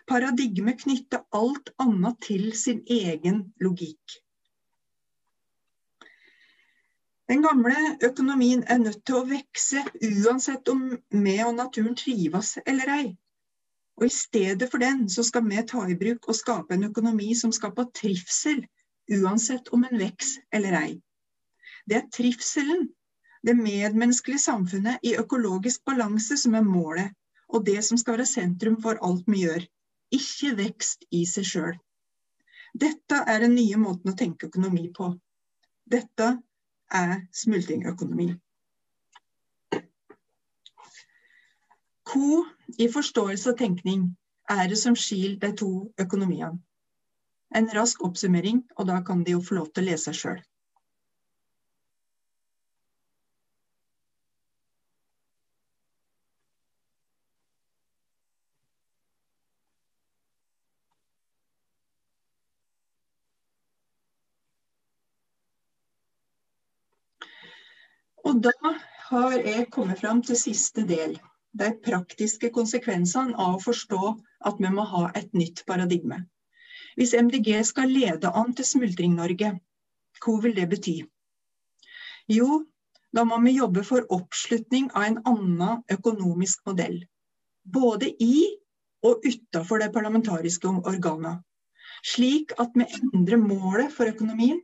[0.06, 4.16] Paradigmer knytter alt annet til sin egen logikk.
[7.26, 7.74] Den gamle
[8.06, 13.06] økonomien er nødt til å vekse uansett om vi og naturen trives eller ei.
[13.96, 17.30] Og i stedet for den så skal vi ta i bruk og skape en økonomi
[17.34, 18.64] som skaper trivsel,
[19.16, 20.92] uansett om en vokser eller ei.
[21.86, 22.88] Det er trivselen,
[23.46, 27.14] det medmenneskelige samfunnet i økologisk balanse som er målet,
[27.48, 29.64] og det som skal være sentrum for alt vi gjør
[30.14, 31.76] ikke vekst i seg sjøl.
[32.76, 35.12] Dette er den nye måten å tenke økonomi på.
[35.86, 36.28] Dette
[36.92, 38.28] er smultringøkonomi.
[42.06, 42.44] Hvor
[42.78, 44.08] i forståelse og tenkning
[44.50, 45.70] er det som skiller de to
[46.02, 46.58] økonomiene?
[47.54, 50.42] En rask oppsummering, og da kan de jo få lov til å lese sjøl.
[68.26, 68.52] Og da
[69.08, 71.14] har jeg kommet fram til siste del.
[71.60, 74.00] De praktiske konsekvensene av å forstå
[74.50, 76.18] at vi må ha et nytt paradigme.
[76.96, 79.52] Hvis MDG skal lede an til Smultring-Norge,
[80.20, 80.96] hva vil det bety?
[82.32, 82.60] Jo,
[83.16, 86.98] da må vi jobbe for oppslutning av en annen økonomisk modell.
[87.64, 88.46] Både i
[89.06, 91.38] og utafor de parlamentariske organene.
[92.04, 94.58] Slik at vi endrer målet for økonomien.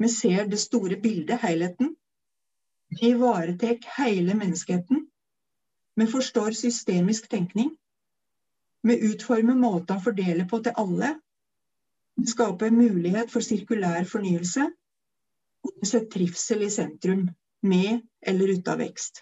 [0.00, 1.94] Vi ser det store bildet, helheten,
[2.90, 5.04] vi ivaretar hele menneskeheten.
[6.00, 7.74] Vi forstår systemisk tenkning.
[8.88, 11.10] Vi utformer måter å fordele på til alle.
[12.16, 14.70] Vi skaper mulighet for sirkulær fornyelse.
[15.60, 17.26] og setter trivsel i sentrum,
[17.62, 19.20] med eller uten vekst.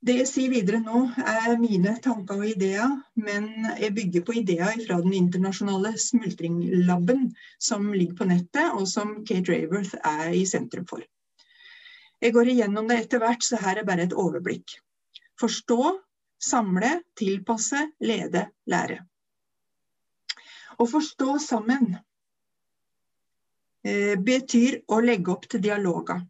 [0.00, 3.50] Det jeg sier videre nå, er mine tanker og ideer, men
[3.82, 7.26] jeg bygger på ideer fra den internasjonale smultringlaben
[7.60, 11.04] som ligger på nettet, og som Kate Raworth er i sentrum for.
[12.20, 14.74] Jeg går igjennom det etter hvert, så her er bare et overblikk.
[15.38, 15.92] Forstå,
[16.42, 18.98] samle, tilpasse, lede, lære.
[20.78, 21.92] Å forstå sammen
[23.86, 26.24] eh, betyr å legge opp til dialoger.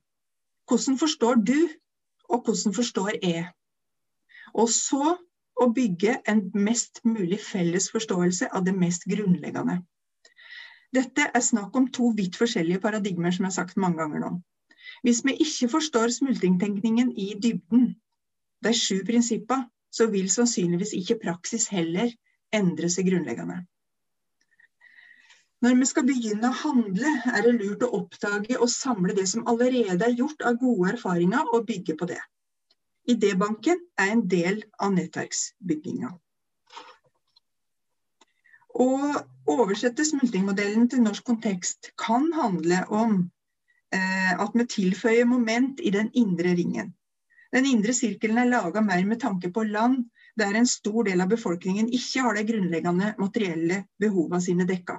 [0.69, 1.59] Hvordan forstår du,
[2.29, 3.47] og hvordan forstår jeg?
[4.53, 5.17] Og så
[5.59, 9.81] å bygge en mest mulig felles forståelse av det mest grunnleggende.
[10.95, 14.31] Dette er snakk om to vidt forskjellige paradigmer, som jeg har sagt mange ganger nå.
[15.03, 17.91] Hvis vi ikke forstår smultringtenkningen i dybden,
[18.65, 22.11] de sju prinsipper, så vil sannsynligvis ikke praksis heller
[22.55, 23.63] endre seg grunnleggende.
[25.63, 29.47] Når vi skal begynne å handle, er det lurt å oppdage og samle det som
[29.51, 32.21] allerede er gjort av gode erfaringer, og bygge på det.
[33.11, 36.13] Idébanken er en del av nettverksbygginga.
[38.79, 38.89] Å
[39.51, 43.19] oversette smultringmodellen til norsk kontekst kan handle om
[43.93, 46.93] at vi tilføyer moment i den indre ringen.
[47.53, 50.03] Den indre sirkelen er laga mer med tanke på land
[50.39, 54.99] der en stor del av befolkningen ikke har de grunnleggende materielle behovene sine dekka.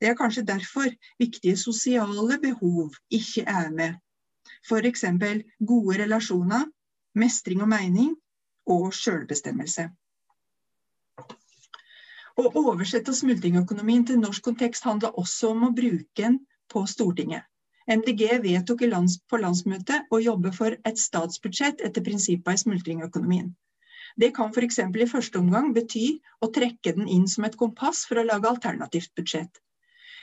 [0.00, 0.88] Det er kanskje derfor
[1.20, 4.00] viktige sosiale behov ikke er med.
[4.66, 5.04] F.eks.
[5.60, 6.64] gode relasjoner,
[7.14, 8.16] mestring og mening
[8.66, 9.86] og sjølbestemmelse.
[12.32, 16.40] Å oversette smultringøkonomien til norsk kontekst handler også om å bruke den
[16.72, 17.44] på Stortinget.
[17.90, 23.50] MDG vedtok lands, på landsmøtet å jobbe for et statsbudsjett etter prinsippene i smultringøkonomien.
[24.16, 24.78] Det kan f.eks.
[24.78, 29.14] i første omgang bety å trekke den inn som et kompass for å lage alternativt
[29.16, 29.62] budsjett.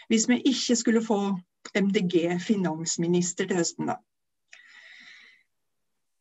[0.09, 1.19] Hvis vi ikke skulle få
[1.75, 3.97] MDG finansminister til høsten, da.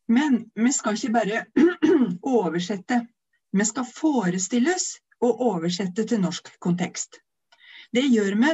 [0.09, 1.43] Men vi skal ikke bare
[2.39, 3.03] oversette.
[3.53, 7.21] Vi skal forestilles å oversette til norsk kontekst.
[7.93, 8.53] Det gjør vi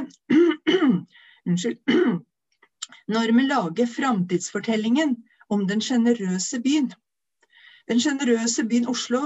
[1.49, 1.79] Unnskyld.
[3.07, 5.15] Når vi lager framtidsfortellingen
[5.49, 6.91] om den sjenerøse byen.
[7.89, 9.21] Den sjenerøse byen Oslo,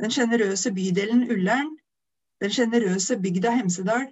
[0.00, 1.70] den sjenerøse bydelen Ullern,
[2.40, 4.08] den sjenerøse bygda Hemsedal,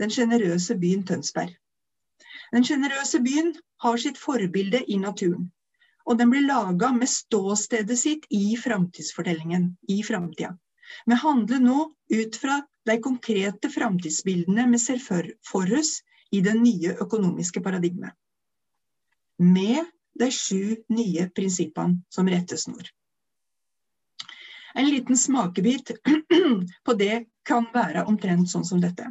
[0.00, 1.54] den sjenerøse byen Tønsberg.
[2.52, 5.50] Den sjenerøse byen har sitt forbilde i naturen.
[6.04, 10.52] Og den blir laga med ståstedet sitt i framtidsfortellingen, i framtida.
[11.06, 11.76] Vi handler nå
[12.12, 15.28] ut fra de konkrete framtidsbildene vi ser for,
[15.78, 16.00] oss
[16.32, 18.12] i det nye økonomiske paradigmet.
[19.38, 19.84] Med
[20.18, 22.82] de sju nye prinsippene som rettesnor.
[24.74, 25.90] En liten smakebit
[26.86, 29.08] på det kan være omtrent sånn som dette.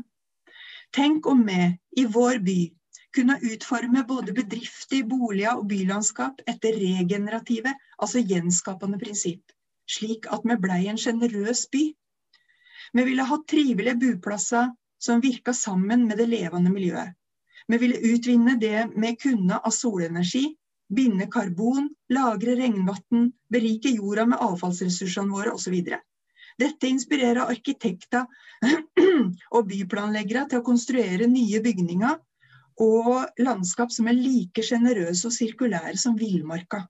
[0.92, 1.60] Tenk om vi
[2.02, 2.60] i vår by
[3.16, 9.44] kunne utforme både bedrifter, boliger og bylandskap etter regenerative, altså gjenskapende prinsipp,
[9.88, 11.84] slik at vi blei en sjenerøs by.
[12.92, 17.16] Vi ville hatt trivelige boplasser som virka sammen med det levende miljøet.
[17.72, 20.44] Vi ville utvinne det vi kunne av solenergi,
[20.92, 25.78] binde karbon, lagre regnvann, berike jorda med avfallsressursene våre osv.
[26.60, 28.28] Dette inspirerer arkitekter
[29.56, 32.20] og byplanleggere til å konstruere nye bygninger
[32.84, 36.84] og landskap som er like sjenerøse og sirkulære som villmarka.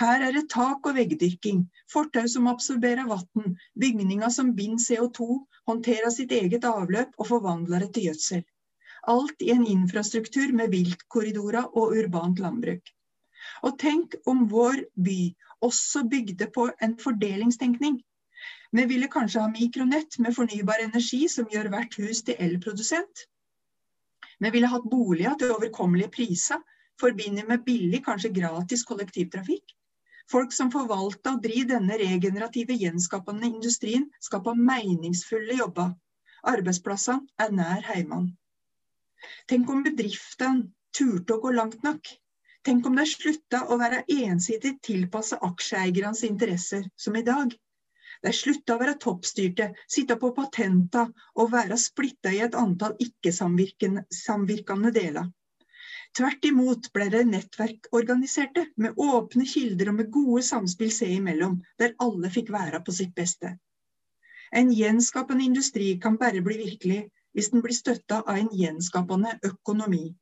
[0.00, 5.38] Her er det tak- og veggdyrking, fortau som absorberer vann, bygninger som binder CO2,
[5.70, 8.42] håndterer sitt eget avløp og forvandler det til gjødsel.
[9.08, 12.92] Alt i en infrastruktur med viltkorridorer og urbant landbruk.
[13.64, 15.20] Og tenk om vår by
[15.64, 18.00] også bygde på en fordelingstenkning.
[18.72, 23.26] Vi ville kanskje ha mikronett med fornybar energi som gjør hvert hus til elprodusent.
[24.40, 26.60] Vi ville hatt boliger til overkommelige priser,
[27.00, 29.74] forbindet med billig, kanskje gratis kollektivtrafikk.
[30.30, 35.90] Folk som forvalter og driver denne regenerative, gjenskapende industrien, skaper meningsfulle jobber.
[36.46, 38.36] Arbeidsplassene er nær heimene.
[39.52, 42.12] Tenk om bedriftene turte å gå langt nok.
[42.68, 47.52] Tenk om de slutta å være ensidig tilpassa aksjeeiernes interesser, som i dag.
[48.26, 54.92] De slutta å være toppstyrte, sitte på patenter og være splitta i et antall ikke-samvirkende
[54.96, 55.30] deler.
[56.18, 61.94] Tvert imot ble de nettverkorganiserte, med åpne kilder og med gode samspill seg imellom, der
[62.06, 63.54] alle fikk være på sitt beste.
[64.50, 67.00] En gjenskapende industri kan bare bli virkelig
[67.34, 70.14] hvis den blir støtta av en gjenskapende økonomi.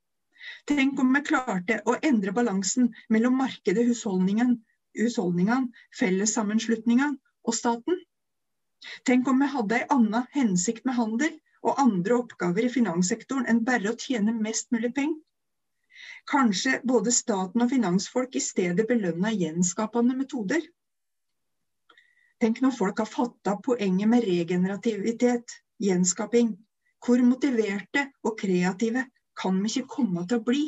[0.71, 7.99] Tenk om vi klarte å endre balansen mellom markedet, husholdningene, fellessammenslutningene og staten.
[9.05, 11.35] Tenk om vi hadde en annen hensikt med handel
[11.67, 15.19] og andre oppgaver i finanssektoren enn bare å tjene mest mulig penger.
[16.31, 20.63] Kanskje både staten og finansfolk i stedet belønna gjenskapende metoder.
[22.39, 26.53] Tenk når folk har fatta poenget med regenerativitet, gjenskaping.
[27.05, 29.05] Hvor motiverte og kreative
[29.39, 30.63] kan vi ikke komme til å bli?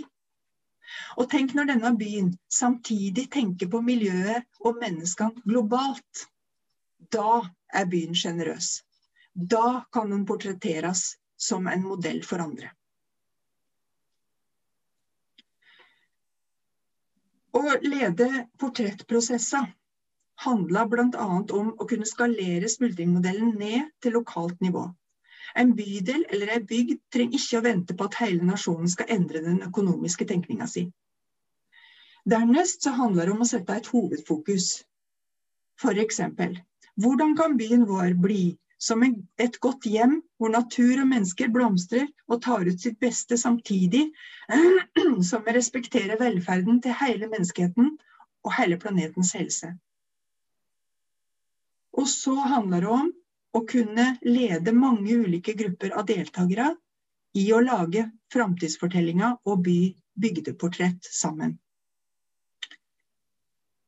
[1.22, 6.26] Og tenk når denne byen samtidig tenker på miljøet og menneskene globalt.
[7.14, 7.41] Da
[7.81, 8.70] er byen sjenerøs.
[9.35, 12.70] Da kan den portretteres som en modell for andre.
[17.55, 18.28] Å lede
[18.62, 19.70] portrettprosesser
[20.45, 21.26] handla bl.a.
[21.61, 24.87] om å kunne skalere smultringmodellen ned til lokalt nivå.
[25.55, 29.42] En bydel eller en bygd trenger ikke å vente på at hele nasjonen skal endre
[29.44, 30.86] den økonomiske tenkninga si.
[32.30, 34.70] Dernest så handler det om å sette et hovedfokus.
[35.80, 36.20] F.eks.:
[37.01, 38.42] Hvordan kan byen vår bli
[38.80, 44.07] som et godt hjem hvor natur og mennesker blomstrer og tar ut sitt beste samtidig
[45.30, 47.96] som vi respekterer velferden til hele menneskeheten
[48.44, 49.74] og hele planetens helse.
[51.92, 53.11] Og så handler det om
[53.57, 56.70] å kunne lede mange ulike grupper av deltakere
[57.38, 59.80] i å lage framtidsfortellinga og by
[60.20, 61.57] bygdeportrett sammen.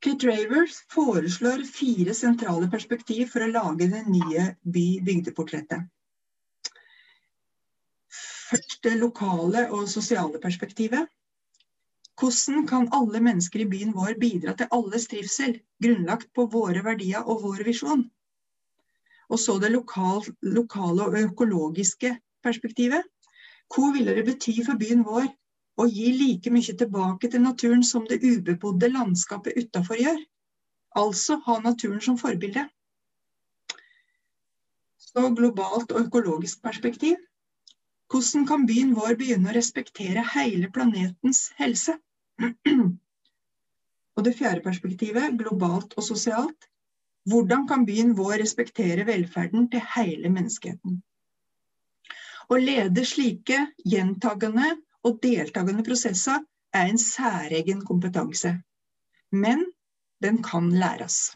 [0.03, 5.85] Kit Ravers foreslår fire sentrale perspektiv for å lage det nye by-bygdeportrettet.
[8.13, 11.07] Først det lokale og sosiale perspektivet.
[12.19, 17.23] Hvordan kan alle mennesker i byen vår bidra til alles trivsel, grunnlagt på våre verdier
[17.23, 18.03] og vår visjon?
[19.33, 22.13] Og så det lokal, lokale og økologiske
[22.45, 23.07] perspektivet.
[23.73, 25.31] Hvor ville det bety for byen vår
[25.81, 30.21] å gi like mye tilbake til naturen som det ubebodde landskapet utafor gjør.
[31.01, 32.67] Altså ha naturen som forbilde.
[35.01, 37.17] Så globalt og økologisk perspektiv.
[38.13, 41.97] Hvordan kan byen vår begynne å respektere hele planetens helse?
[44.13, 46.69] Og det fjerde perspektivet, globalt og sosialt.
[47.31, 50.97] Hvordan kan byen vår respektere velferden til hele menneskeheten?
[52.51, 54.73] Å lede slike gjentagende
[55.07, 56.43] og deltakende prosesser
[56.75, 58.57] er en særegen kompetanse.
[59.31, 59.63] Men
[60.23, 61.33] den kan læres.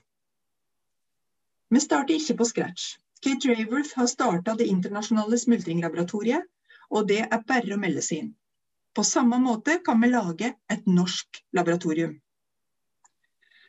[1.71, 2.97] Vi starter ikke på scratch.
[3.23, 6.45] Kate Raworth har starta det internasjonale smultringlaboratoriet,
[6.91, 8.35] og det er bare å melde seg inn.
[8.95, 12.15] På samme måte kan vi lage et norsk laboratorium.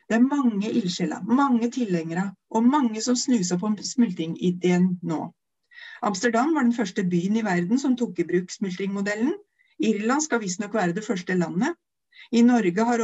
[0.08, 5.18] Det er mange ildsjeler, mange tilhengere og mange som snuser på smultringideen nå.
[6.02, 9.34] Amsterdam var den første byen i verden som tok i bruk smultringmodellen,
[9.78, 11.76] Irland skal visstnok være det første landet.
[12.32, 13.02] I Norge har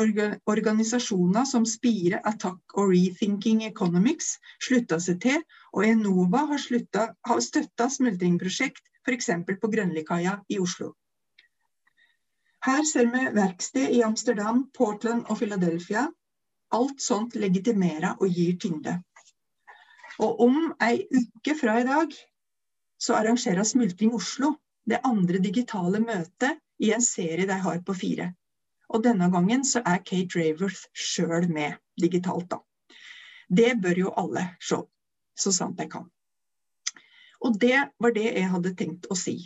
[0.53, 4.33] organisasjoner som Spire, Attack og Rethinking Economics
[4.67, 9.31] slutta seg til, og Enova har, sluttet, har støtta smultringprosjekt f.eks.
[9.61, 10.91] på Grønlikaia i Oslo.
[12.65, 16.09] Her ser vi verksted i Amsterdam, Portland og Philadelphia.
[16.75, 18.99] Alt sånt legitimerer og gir tyngde.
[20.23, 22.15] Og om ei uke fra i dag
[23.01, 24.55] så arrangerer Smultring Oslo
[24.89, 28.31] det andre digitale møtet i en serie de har på fire.
[28.93, 32.61] Og denne gangen så er Kate Raworth sjøl med digitalt, da.
[33.49, 34.79] Det bør jo alle se,
[35.37, 36.07] så sant de kan.
[37.45, 39.37] Og det var det jeg hadde tenkt å si.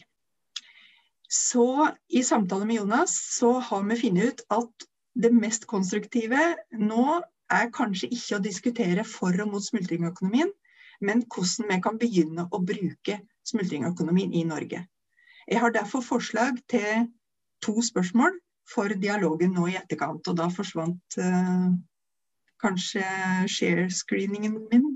[1.29, 4.88] Så i samtale med Jonas så har vi funnet ut at
[5.19, 6.41] det mest konstruktive
[6.79, 7.05] nå
[7.51, 10.51] er kanskje ikke å diskutere for og mot smultringøkonomien,
[11.01, 14.85] men hvordan vi kan begynne å bruke smultringøkonomien i Norge.
[15.49, 17.09] Jeg har derfor forslag til
[17.65, 18.37] to spørsmål
[18.69, 20.27] for dialogen nå i etterkant.
[20.29, 21.69] Og da forsvant eh,
[22.61, 23.05] kanskje
[23.49, 24.89] share-screeningen min.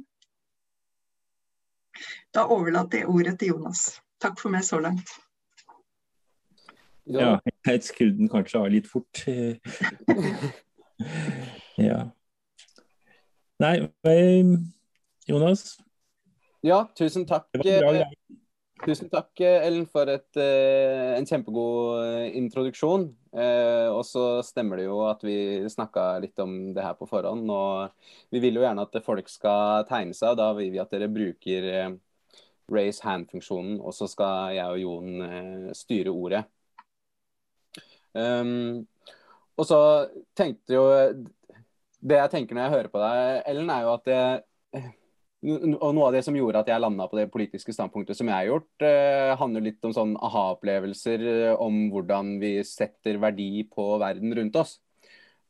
[2.37, 3.87] Da overlater jeg ordet til Jonas.
[4.23, 5.09] Takk for meg så langt.
[7.11, 9.25] Ja, jeg skrudde den kanskje av litt fort.
[11.89, 12.03] ja.
[13.63, 13.75] Nei,
[15.27, 15.65] Jonas?
[16.63, 17.49] Ja, tusen takk.
[17.59, 18.11] Bra,
[18.83, 23.05] Tusen takk, Ellen, for et, uh, en kjempegod introduksjon.
[23.33, 25.37] Og så stemmer det jo at vi
[25.71, 27.47] snakka litt om det her på forhånd.
[27.47, 30.91] Og vi vil jo gjerne at folk skal tegne seg, og da vil vi at
[30.93, 31.69] dere bruker
[32.75, 33.79] raise hand-funksjonen.
[33.81, 36.43] Og så skal jeg og Jon styre ordet.
[38.13, 38.83] Um,
[39.57, 39.79] og så
[40.37, 40.83] tenkte jo
[42.03, 44.23] Det jeg tenker når jeg hører på deg, Ellen, er jo at det
[45.43, 48.37] og Noe av det som gjorde at jeg landa på det politiske standpunktet som jeg
[48.37, 53.89] har gjort, eh, handler litt om sånn aha-opplevelser eh, om hvordan vi setter verdi på
[53.99, 54.77] verden rundt oss.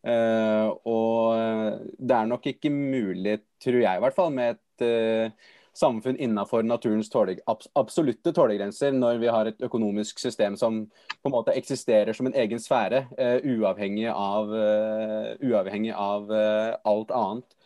[0.00, 5.52] Eh, og det er nok ikke mulig, tror jeg i hvert fall, med et eh,
[5.76, 7.36] samfunn innenfor naturens tåle,
[7.74, 10.82] absolutte tålegrenser, når vi har et økonomisk system som
[11.22, 16.74] på en måte eksisterer som en egen sfære, uh, uavhengig av, uh, uavhengig av uh,
[16.88, 17.56] alt annet.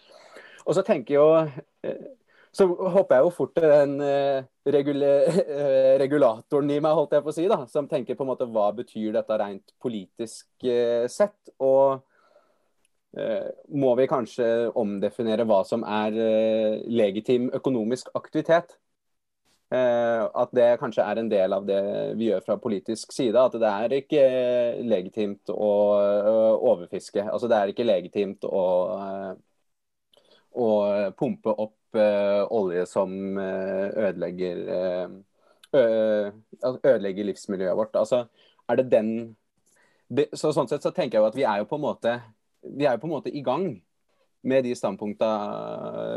[0.66, 1.96] Og så tenker jeg jo
[2.56, 3.98] Så hopper jeg jo fort til den
[4.72, 5.10] regula
[6.02, 8.70] regulatoren i meg, holdt jeg på å si, da, som tenker på en måte hva
[8.72, 10.64] betyr dette rent politisk
[11.12, 11.50] sett.
[11.60, 12.00] og
[13.16, 14.46] må vi kanskje
[14.76, 18.76] omdefinere hva som er eh, legitim økonomisk aktivitet.
[19.72, 21.80] Eh, at det kanskje er en del av det
[22.20, 23.40] vi gjør fra politisk side.
[23.40, 24.26] At det er ikke
[24.84, 25.72] legitimt å
[26.74, 27.24] overfiske.
[27.24, 28.66] Altså det er ikke legitimt å,
[30.52, 30.68] å
[31.16, 34.58] pumpe opp olje som ødelegger,
[35.72, 37.96] ødelegger livsmiljøet vårt.
[37.96, 38.26] Altså,
[38.68, 39.12] er det den
[40.36, 42.12] så Sånn sett så tenker jeg jo at vi er jo på en måte
[42.74, 43.68] vi er jo på en måte i gang
[44.46, 45.30] med de standpunkta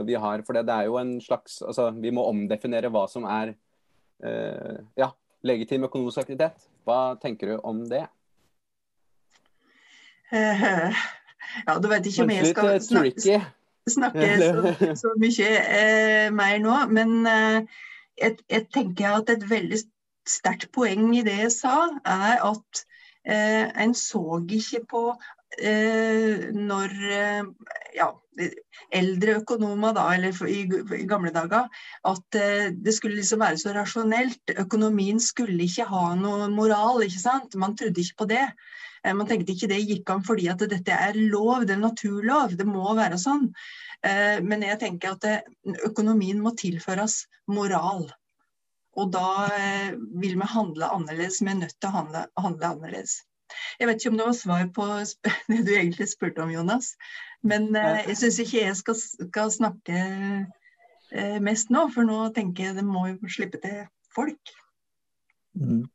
[0.06, 0.44] vi har.
[0.46, 3.56] For det er jo en slags altså, Vi må omdefinere hva som er
[4.24, 5.12] eh, ja,
[5.46, 6.68] legitim økonomisk aktivitet.
[6.86, 8.06] Hva tenker du om det?
[10.30, 10.94] Uh,
[11.68, 13.40] ja, du vet ikke om jeg skal eh, snakke,
[13.90, 16.76] snakke så, så, mye uh, mer nå.
[16.94, 19.82] Men jeg, jeg, tenker at et veldig
[20.30, 22.86] sterkt poeng i det jeg sa, er at
[23.30, 27.44] en så ikke på Eh, når eh,
[27.98, 28.10] ja,
[28.96, 30.62] eldre økonomer, da, eller i,
[30.96, 31.68] i gamle dager,
[32.08, 34.54] at eh, det skulle liksom være så rasjonelt.
[34.62, 37.58] Økonomien skulle ikke ha noe moral, ikke sant.
[37.60, 38.46] Man trodde ikke på det.
[39.16, 42.56] Man tenkte ikke det gikk an fordi at dette er lov, det er naturlov.
[42.60, 43.46] Det må være sånn.
[44.44, 45.46] Men jeg tenker at
[45.88, 48.10] økonomien må tilføres moral.
[49.00, 49.48] Og da
[50.20, 51.40] vil vi handle annerledes.
[51.40, 53.22] Vi er nødt til å handle, handle annerledes.
[53.80, 54.88] Jeg vet ikke om det var svar på
[55.52, 56.94] det du egentlig spurte om, Jonas.
[57.46, 60.00] Men eh, jeg syns ikke jeg skal, skal snakke
[61.12, 63.86] eh, mest nå, for nå tenker jeg det må jo slippe til
[64.16, 64.56] folk.
[65.60, 65.86] Mm.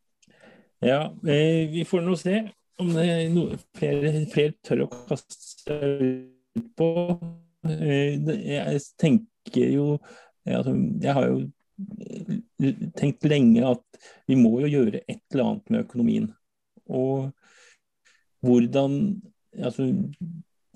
[0.85, 2.41] Ja, eh, vi får nå se
[2.83, 6.07] om det er noe, flere, flere tør å kaste seg
[6.59, 6.89] ut på.
[7.65, 9.85] Jeg tenker jo
[10.45, 11.39] altså, Jeg har jo
[12.99, 16.29] tenkt lenge at vi må jo gjøre et eller annet med økonomien.
[16.93, 17.31] Og
[18.45, 19.23] hvordan
[19.63, 19.89] altså,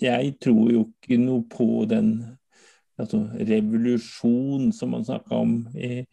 [0.00, 2.12] Jeg tror jo ikke noe på den
[2.98, 6.04] altså, revolusjon som man snakka om i,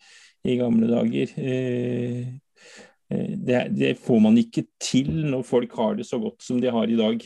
[0.46, 1.36] i, gamle dager.
[1.38, 2.34] Eh,
[3.12, 6.74] eh, det, det, får man ikke til når folk har det så godt som de
[6.74, 7.22] har i dag.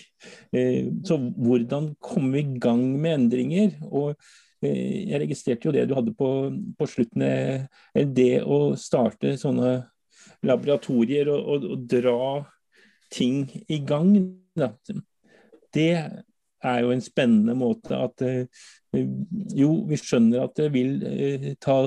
[0.52, 3.80] Eh, så hvordan komme i gang med endringer?
[3.88, 4.16] Og
[4.60, 6.30] jeg registrerte jo det du hadde på,
[6.76, 7.24] på slutten.
[7.96, 9.78] Det å starte sånne
[10.44, 12.24] laboratorier og, og, og dra
[13.12, 14.14] ting i gang.
[14.57, 14.74] Da.
[15.74, 15.91] Det
[16.64, 18.45] er jo en spennende måte at eh,
[19.55, 21.78] Jo, vi skjønner at det vil eh, ta,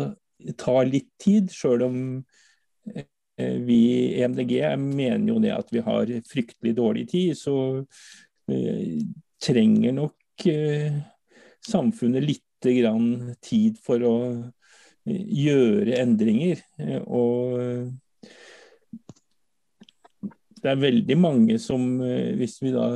[0.58, 1.98] ta litt tid, sjøl om
[2.94, 3.08] eh,
[3.66, 3.80] vi
[4.14, 7.34] i MDG mener jo det at vi har fryktelig dårlig tid.
[7.38, 7.54] Så
[9.42, 10.44] trenger nok
[11.64, 14.16] samfunnet litt grann tid for å
[15.06, 16.60] gjøre endringer.
[17.06, 17.88] Og
[20.62, 22.86] det er veldig mange som, eh, hvis vi da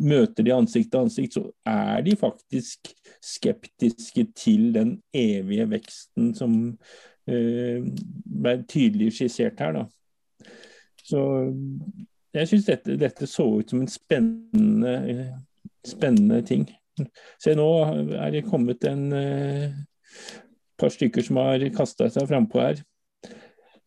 [0.00, 2.88] møter de ansikt til ansikt, så er de faktisk
[3.24, 6.56] skeptiske til den evige veksten som
[7.30, 7.86] uh,
[8.44, 9.78] ble tydelig skissert her.
[9.78, 10.48] Da.
[11.04, 11.20] Så
[12.36, 14.94] jeg syns dette, dette, så ut som en spennende,
[15.88, 16.66] spennende ting.
[17.40, 17.68] Se, nå
[18.12, 19.08] er det kommet en
[20.80, 22.84] par stykker som har kasta seg frampå her.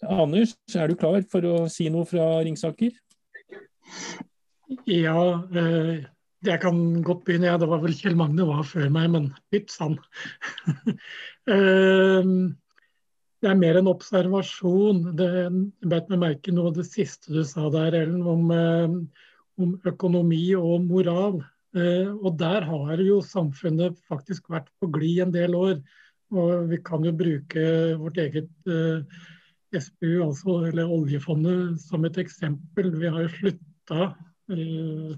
[0.05, 2.93] Anders, er du klar for å si noe fra Ringsaker?
[4.87, 5.19] Ja,
[5.55, 6.05] eh,
[6.45, 7.49] jeg kan godt begynne.
[7.49, 9.97] Ja, det var vel Kjell Magne var før meg, men litt sann.
[11.53, 12.31] eh,
[13.37, 15.03] det er mer en observasjon.
[15.19, 15.29] Det,
[15.87, 18.97] beit meg merke noe av det siste du sa der, Ellen, om, eh,
[19.63, 21.43] om økonomi og moral.
[21.77, 25.75] Og der har jo samfunnet faktisk vært på glid en del år.
[26.33, 27.65] Og vi kan jo bruke
[27.99, 28.47] vårt eget
[29.75, 32.89] SPU, altså, eller oljefondet, som et eksempel.
[32.97, 34.15] Vi har jo sluttet nytta,
[34.51, 35.17] eh,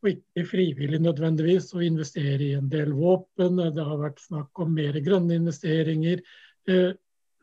[0.00, 3.56] og ikke frivillig nødvendigvis, å investere i en del våpen.
[3.74, 6.22] Det har vært snakk om mer grønne investeringer.
[6.68, 6.92] Eh,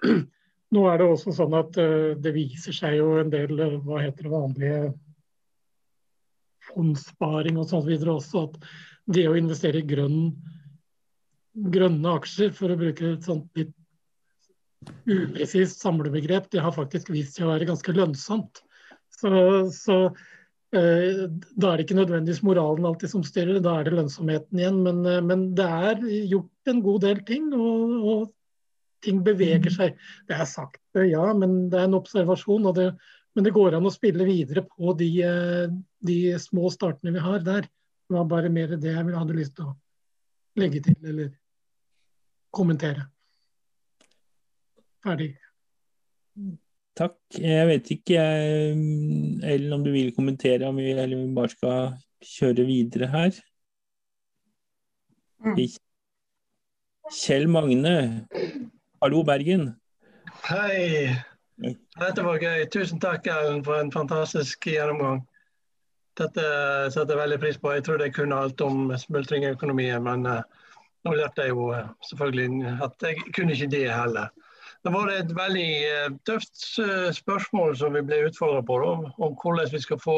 [0.73, 3.53] nå er det også sånn at eh, det viser seg jo en del
[3.85, 4.93] hva heter det vanlige
[6.67, 8.57] fondssparing og sånn videre også, at
[9.07, 10.33] det å investere i grønn,
[11.53, 13.71] grønne aksjer, for å bruke et sånt litt
[15.07, 18.59] upresist samlebegrep, det har faktisk vist seg å være ganske lønnsomt.
[19.17, 19.31] Så,
[19.73, 20.11] så Eh,
[20.72, 24.82] da er det ikke nødvendigvis moralen alltid som styrer, da er det lønnsomheten igjen.
[24.84, 27.53] Men, eh, men det er gjort en god del ting.
[27.55, 28.26] Og, og
[29.05, 29.95] ting beveger seg.
[30.28, 32.68] Det er sagt, ja, men det er en observasjon.
[32.76, 32.91] Det,
[33.38, 35.11] men det går an å spille videre på de,
[36.03, 37.68] de små startene vi har der.
[38.07, 39.76] Det var bare mer det jeg hadde lyst til å
[40.57, 41.34] legge til eller
[42.55, 43.07] kommentere.
[45.05, 45.36] Ferdig.
[46.97, 47.17] Takk.
[47.37, 48.21] Jeg vet ikke,
[49.45, 51.91] Ellen, om du vil kommentere, om vi, eller om vi bare skal
[52.25, 53.37] kjøre videre her.
[55.45, 55.59] Mm.
[57.13, 58.25] Kjell Magne,
[59.03, 59.69] hallo Bergen.
[60.47, 61.13] Hei.
[61.61, 62.65] Dette var gøy.
[62.73, 65.21] Tusen takk Ellen, for en fantastisk gjennomgang.
[66.17, 66.43] Dette
[66.89, 67.75] setter jeg veldig pris på.
[67.77, 70.41] Jeg trodde jeg kunne alt om smultringøkonomien, men uh,
[71.05, 74.33] nå lærte jeg jo uh, selvfølgelig at jeg kunne ikke det heller.
[74.88, 76.61] Det var et veldig uh, tøft
[77.17, 80.15] spørsmål som vi ble utfordret på, da, om hvordan vi skal få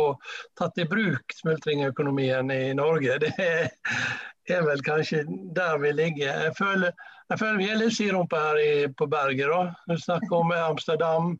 [0.60, 3.16] tatt i bruk smultringøkonomien i Norge.
[3.26, 3.40] Det
[4.54, 5.24] er, vel kanskje
[5.58, 6.46] der vi ligger.
[6.46, 6.94] Jeg føler,
[7.34, 9.74] jeg føler vi er litt siderumpa her i, på berget.
[9.90, 11.34] Vi snakker om Amsterdam,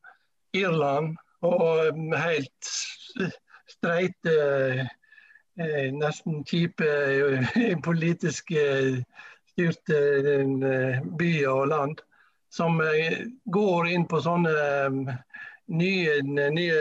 [0.58, 1.14] Irland
[1.46, 2.74] og helt
[3.70, 4.36] streite,
[5.62, 6.90] eh, nesten kjipe
[7.86, 8.68] politiske
[9.54, 10.04] styrte
[10.34, 12.06] eh, byer og land,
[12.50, 12.80] som
[13.46, 14.54] går inn på sånne
[15.70, 16.80] nye, nye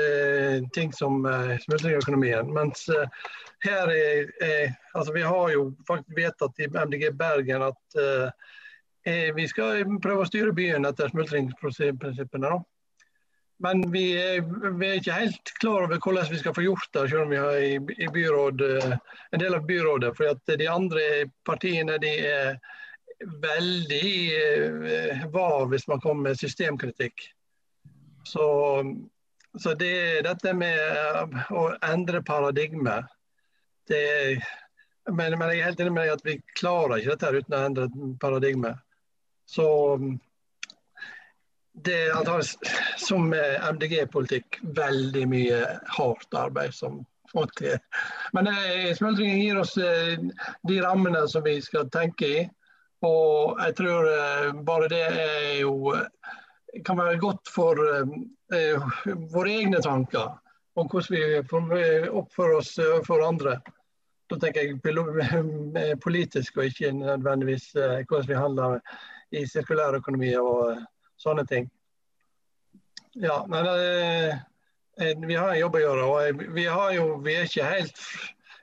[0.73, 1.21] ting som
[1.65, 2.49] smultringøkonomien.
[2.57, 2.87] Mens
[3.65, 9.47] her er, er, altså Vi har jo faktisk vedtatt i MDG Bergen at eh, vi
[9.49, 12.59] skal prøve å styre byen etter smultringsprinsippene.
[13.59, 14.45] Men vi er,
[14.79, 17.41] vi er, ikke helt klar over hvordan vi skal få gjort det, selv om vi
[17.43, 18.99] har i, i byråd, eh,
[19.33, 20.13] en del av byrådet.
[20.19, 21.07] For de andre
[21.47, 22.61] partiene de er
[23.27, 27.29] veldig eh, var hvis man kommer med systemkritikk.
[28.25, 28.47] Så,
[29.59, 33.01] så det, dette med å endre paradigme
[33.89, 34.03] det,
[35.09, 37.67] men, men, jeg er helt enig med deg at vi klarer ikke dette uten å
[37.71, 37.87] endre
[38.21, 38.75] paradigme.
[39.49, 39.69] Så
[41.79, 42.59] det er antakeligvis
[43.01, 45.63] som MDG-politikk veldig mye
[45.97, 47.01] hardt arbeid som
[47.35, 47.79] måtte
[48.33, 50.19] Men eh, smultringen gir oss eh,
[50.69, 52.45] de rammene som vi skal tenke i.
[53.07, 55.95] Og jeg tror eh, bare det er jo
[56.85, 58.89] kan være godt for eh,
[59.33, 60.35] våre egne tanker
[60.79, 62.75] om hvordan vi oppfører oss
[63.07, 63.57] for andre.
[64.31, 68.77] Da tenker jeg politisk og ikke nødvendigvis hvordan vi handler
[69.35, 70.79] i sirkulærøkonomi og
[71.19, 71.67] sånne ting.
[73.19, 73.67] Ja, men
[75.27, 76.05] vi har en jobb å gjøre.
[76.05, 77.99] og vi, jo, vi, er helt,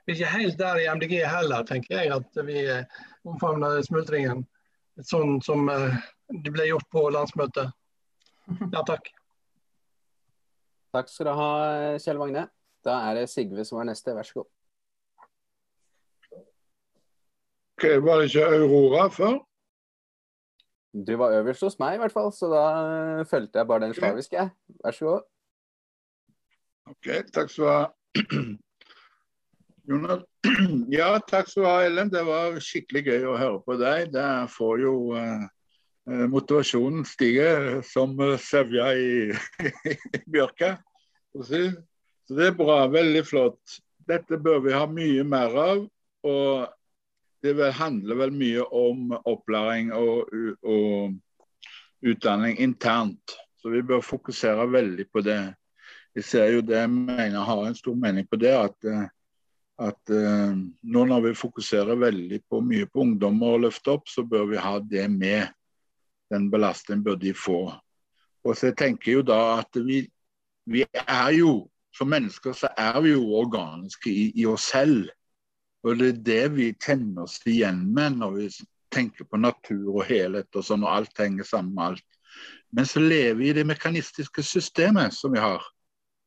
[0.06, 2.64] vi, er ikke helt, der i MDG heller, tenker jeg, at vi
[3.26, 4.44] omfavner smultringen
[5.04, 5.96] sånn som eh,
[6.42, 7.72] det ble gjort på landsmøtet.
[8.72, 9.10] Ja, takk.
[10.94, 11.50] Takk skal du ha,
[12.00, 12.46] Kjell Magne.
[12.86, 14.14] Da er det Sigve som er neste.
[14.16, 14.50] Vær så god.
[17.76, 19.40] Okay, var det ikke Aurora før?
[20.96, 22.62] Du var øverst hos meg, i hvert fall, så da
[23.28, 24.46] fulgte jeg bare den slaviske.
[24.84, 25.26] Vær så god.
[26.94, 27.82] OK, takk skal du ha.
[29.86, 30.22] Jonas.
[30.88, 32.10] Ja, takk skal du ha, Ellen.
[32.10, 34.10] Det var skikkelig gøy å høre på deg.
[34.14, 35.46] Det får jo uh,
[36.30, 39.10] motivasjonen stige som sevja i,
[40.18, 40.76] i bjørka.
[41.34, 41.66] Så
[42.34, 42.84] det er bra.
[42.90, 43.78] Veldig flott.
[44.06, 45.84] Dette bør vi ha mye mer av.
[46.26, 46.66] Og
[47.46, 50.32] det handler vel mye om opplæring og,
[50.66, 51.14] og,
[52.06, 53.36] utdanning internt.
[53.60, 55.40] Så vi bør fokusere veldig på det.
[56.16, 58.52] Jeg ser jo det, jeg mener, har en stor mening på det.
[58.56, 58.90] At,
[59.76, 64.24] at eh, nå når vi fokuserer veldig på mye på ungdommer og løfter opp, så
[64.24, 65.52] bør vi ha det med.
[66.32, 67.60] Den belastningen bør de få.
[68.46, 70.04] Og så jeg tenker jo da at vi,
[70.66, 75.10] vi er jo, som mennesker så er vi jo organiske i, i oss selv.
[75.86, 78.48] Og Det er det vi kjenner oss igjen med når vi
[78.94, 82.20] tenker på natur og helhet og sånn, og alt henger sammen med alt.
[82.72, 85.62] Men så lever vi i det mekanistiske systemet som vi har.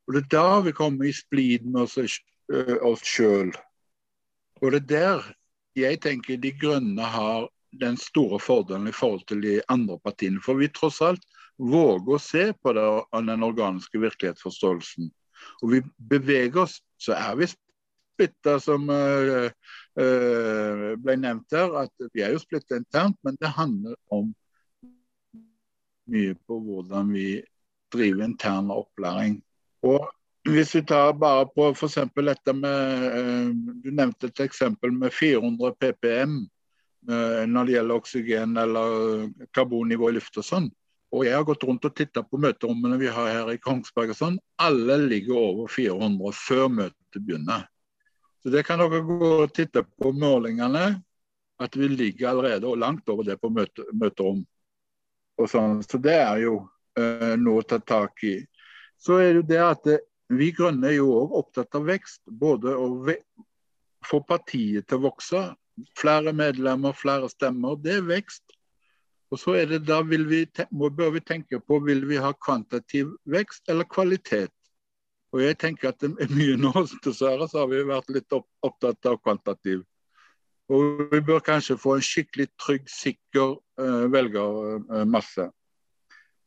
[0.07, 1.97] Og Det er da vi kommer i splid med oss,
[2.81, 3.51] oss sjøl.
[4.59, 5.27] Og det er der
[5.79, 7.47] jeg tenker De Grønne har
[7.79, 10.41] den store fordelen i forhold til de andre partiene.
[10.41, 11.23] For vi tross alt
[11.59, 12.85] våger å se på det,
[13.27, 15.09] den organiske virkelighetsforståelsen.
[15.63, 15.81] Og vi
[16.11, 19.47] beveger oss, så er vi splitta som uh,
[19.99, 24.33] uh, ble nevnt her, at vi er jo splitta internt, men det handler om
[26.09, 27.27] mye på hvordan vi
[27.93, 29.37] driver intern opplæring.
[29.85, 30.09] Og
[30.53, 31.97] hvis vi tar bare på f.eks.
[32.15, 33.49] dette med uh,
[33.83, 36.41] Du nevnte et eksempel med 400 ppm
[37.09, 40.65] når det gjelder oksygen eller karbonnivå i luft og sånn.
[41.15, 44.17] Og jeg har gått rundt og titta på møterommene vi har her i Kongsberg og
[44.17, 44.35] sånn.
[44.61, 47.65] Alle ligger over 400 før møtet begynner.
[48.43, 51.01] Så Det kan dere gå og titte på målingene.
[51.59, 54.45] At vi ligger allerede langt over det på møte, møterom.
[55.39, 55.81] og sånn.
[55.83, 56.53] Så det er jo
[56.99, 58.37] uh, noe å ta tak i.
[58.99, 59.97] Så er det jo det at det,
[60.29, 62.21] vi grønne er jo òg opptatt av vekst.
[62.25, 62.89] Både å
[64.05, 65.43] få partiet til å vokse.
[65.97, 67.79] Flere medlemmer, flere stemmer.
[67.81, 68.45] Det er vekst.
[69.29, 72.31] Og så er det da vil vi, må, bør vi tenke på vil vi ha
[72.33, 74.53] kvantitativ vekst eller kvalitet.
[75.33, 76.73] Og jeg tenker at det er mye nå,
[77.05, 79.83] dessverre, så har vi vært litt opptatt av kvantitativ.
[80.69, 85.49] Og vi bør kanskje få en skikkelig trygg, sikker uh, velgermasse.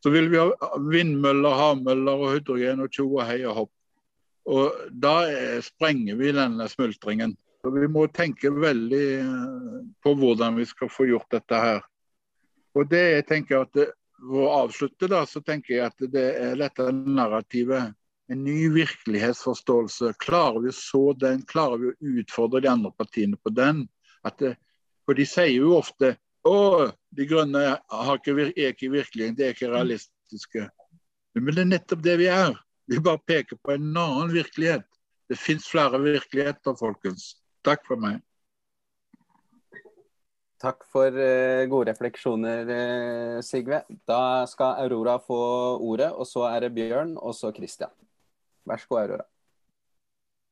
[0.02, 3.72] Så vil vi ha vindmøller, havmøller og hydrogen og tjo og hei og hopp.
[4.50, 5.14] Og da
[5.62, 7.36] sprenger vi denne smultringen.
[7.62, 11.84] Så Vi må tenke veldig uh, på hvordan vi skal få gjort dette her.
[12.74, 13.92] Og det jeg tenker at det,
[14.22, 17.94] For å avslutte, da, så tenker jeg at det er dette narrativet
[18.30, 20.12] en ny virkelighetsforståelse.
[20.22, 23.80] Klarer vi å så den, klarer vi å utfordre de andre partiene på den?
[24.38, 24.52] Det,
[25.02, 26.12] for de sier jo ofte
[26.48, 27.62] å, de grønne
[28.16, 30.66] ikke, er ikke virkelig, de er ikke realistiske.
[31.38, 32.56] Men det er nettopp det vi er.
[32.90, 34.84] Vi bare peker på en annen virkelighet.
[35.30, 37.32] Det fins flere virkeligheter, folkens.
[37.64, 38.20] Takk for meg.
[40.62, 43.82] Takk for uh, gode refleksjoner, uh, Sigve.
[44.06, 45.40] Da skal Aurora få
[45.82, 47.90] ordet, og så er det Bjørn, og så Christian.
[48.68, 49.31] Vær så god, Aurora.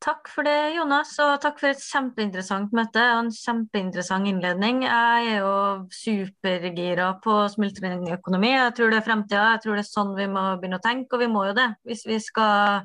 [0.00, 4.78] Takk for det, Jonas, og takk for et kjempeinteressant møte og en kjempeinteressant innledning.
[4.86, 5.50] Jeg er jo
[5.92, 8.54] supergira på smultringøkonomi.
[8.54, 9.42] Jeg tror det er fremtida.
[9.52, 11.66] Jeg tror det er sånn vi må begynne å tenke, og vi må jo det.
[11.84, 12.80] Hvis vi skal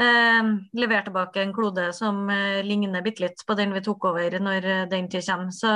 [0.00, 0.48] eh,
[0.80, 4.70] levere tilbake en klode som eh, ligner bitte litt på den vi tok over når
[4.88, 5.52] den tid kommer.
[5.52, 5.74] Så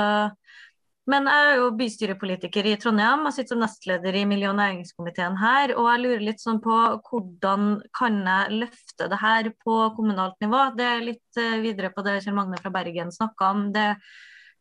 [1.11, 5.35] men jeg er jo bystyrepolitiker i Trondheim og sitter som nestleder i miljø- og næringskomiteen
[5.41, 5.73] her.
[5.75, 6.77] Og jeg lurer litt sånn på
[7.09, 10.61] hvordan kan jeg løfte det her på kommunalt nivå?
[10.77, 13.65] Det er litt uh, videre på det Kjell Magne fra Bergen snakka om.
[13.75, 13.89] det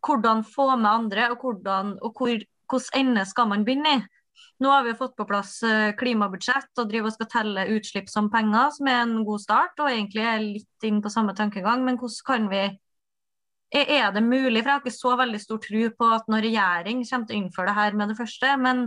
[0.02, 2.34] Hvordan få med andre, og, hvordan, og hvor,
[2.98, 4.02] ende skal man begynne i?
[4.58, 8.32] Nå har vi fått på plass uh, klimabudsjett og driver og skal telle utslipp som
[8.34, 9.78] penger, som er en god start.
[9.78, 11.86] Og egentlig er litt inn på samme tankegang.
[11.86, 12.64] Men hvordan kan vi
[13.72, 14.60] er det mulig?
[14.60, 17.40] For jeg har ikke så veldig stor tro på at når regjering kommer til å
[17.40, 18.50] innføre det her med det første.
[18.60, 18.82] Men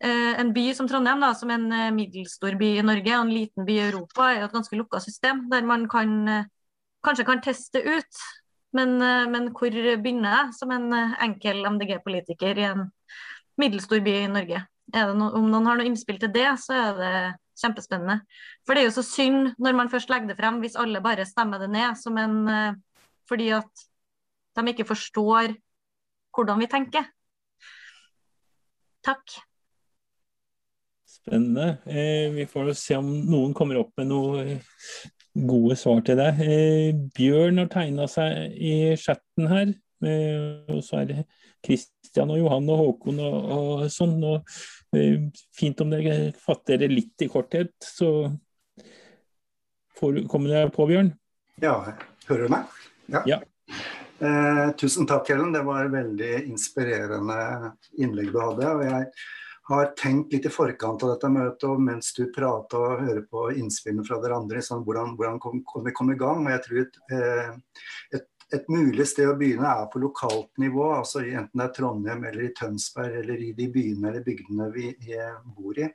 [0.00, 3.26] eh, en by som Trondheim, da, som er en eh, middelstor by i Norge og
[3.26, 6.48] en liten by i Europa, er jo et ganske lukka system der man kan, eh,
[7.04, 8.22] kanskje kan teste ut.
[8.76, 10.88] Men, eh, men hvor begynner jeg som en
[11.24, 12.88] enkel MDG-politiker i en
[13.60, 14.64] middelstor by i Norge?
[14.96, 17.14] No, om noen har noe innspill til det, så er det
[17.60, 18.22] kjempespennende.
[18.64, 21.26] For det er jo så synd når man først legger det frem, hvis alle bare
[21.28, 22.38] stemmer det ned som en
[23.28, 23.87] fordi at
[24.56, 25.54] de ikke forstår
[26.34, 27.06] hvordan vi tenker.
[29.04, 29.38] Takk.
[31.08, 31.78] Spennende.
[31.86, 34.78] Eh, vi får se om noen kommer opp med noen eh,
[35.48, 36.40] gode svar til deg.
[36.44, 39.74] Eh, Bjørn har tegna seg i chatten her.
[40.04, 41.22] Eh, og så er det
[41.64, 44.18] Kristian og Johan og Håkon og, og sånn.
[44.24, 44.58] Og,
[44.96, 48.30] eh, fint om dere fatter det litt i korthet, så
[49.98, 51.12] får, kommer dere på, Bjørn?
[51.62, 51.74] Ja,
[52.28, 52.82] hører du meg?
[53.10, 53.24] Ja.
[53.26, 53.40] ja.
[54.20, 55.52] Eh, tusen takk, Ellen.
[55.52, 58.70] Det var veldig inspirerende innlegg du hadde.
[58.72, 59.06] og jeg
[59.68, 63.44] har tenkt litt i forkant av dette møtet, og mens du prata og hører på
[63.52, 66.46] innspillene fra dere andre, sånn, hvordan, hvordan kom vi kom i gang.
[66.46, 67.86] og jeg tror et, eh,
[68.18, 68.26] et,
[68.58, 72.48] et, mulig sted å begynne er på lokalt nivå, altså enten det er Trondheim eller
[72.48, 74.94] i Tønsberg eller i de byene eller bygdene vi
[75.54, 75.86] bor i.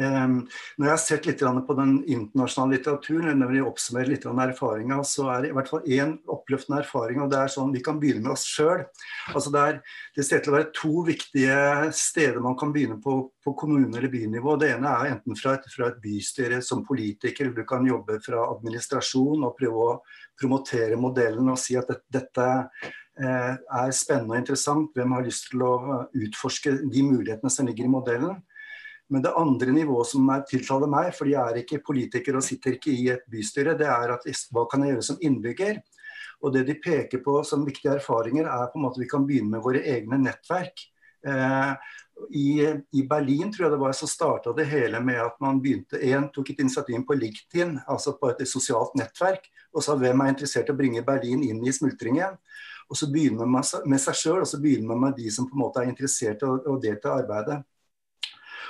[0.00, 0.40] Ehm,
[0.78, 5.28] når jeg har sett litt på den internasjonale litteraturen, når vi oppsummerer litt erfaringa, så
[5.34, 7.22] er det i hvert fall én oppløftende erfaring.
[7.22, 8.84] og det er sånn Vi kan begynne med oss sjøl.
[9.34, 9.80] Altså det,
[10.16, 14.08] det ser til å være to viktige steder man kan begynne på på kommune- eller
[14.08, 14.56] bynivå.
[14.60, 18.44] Det ene er enten fra et, fra et bystyre som politiker, du kan jobbe fra
[18.52, 19.98] administrasjon og prøve å
[20.38, 24.92] promotere modellen og si at det, dette eh, er spennende og interessant.
[24.94, 28.42] Hvem har lyst til å utforske de mulighetene som ligger i modellen?
[29.08, 32.76] Men det andre nivået som er tiltaler meg, for jeg er ikke politiker og sitter
[32.76, 35.80] ikke i et bystyre, det er at hva kan jeg gjøre som innbygger?
[36.44, 39.56] Og det de peker på som viktige erfaringer, er på en måte vi kan begynne
[39.56, 40.84] med våre egne nettverk.
[41.26, 41.72] Eh,
[42.30, 42.48] i,
[42.92, 46.28] i, Berlin tror jeg det var så starta det hele med at man begynte en,
[46.34, 50.70] tok et initiativ på LinkedIn, altså på et sosialt nettverk, og sa hvem er interessert
[50.70, 52.38] i å bringe Berlin inn i smultringen.
[52.88, 55.56] Og så begynner man med seg sjøl, og så begynner man med de som på
[55.56, 57.58] en måte er interessert i å, å delta i arbeidet.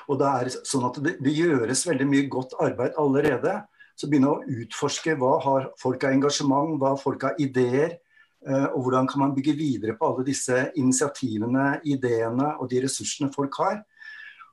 [0.07, 3.59] Og det er sånn at det, det gjøres veldig mye godt arbeid allerede.
[3.99, 7.99] Så begynne å utforske hva har folk av engasjement, hva har folk av ideer.
[8.47, 13.33] Eh, og hvordan kan man bygge videre på alle disse initiativene, ideene og de ressursene
[13.35, 13.81] folk har.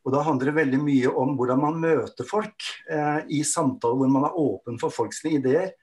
[0.06, 4.12] Og Da handler det veldig mye om hvordan man møter folk eh, i samtaler hvor
[4.14, 5.74] man er åpen for folks ideer.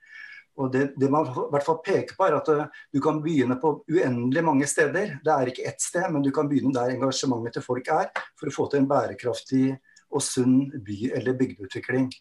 [0.61, 3.57] Og det, det, man i hvert fall peker på er at uh, Du kan begynne
[3.61, 5.15] på uendelig mange steder.
[5.25, 8.49] Det er ikke ett sted, men du kan begynne der engasjementet til folk er, for
[8.49, 9.71] å få til en bærekraftig
[10.13, 12.11] og sunn by- eller bygdeutvikling.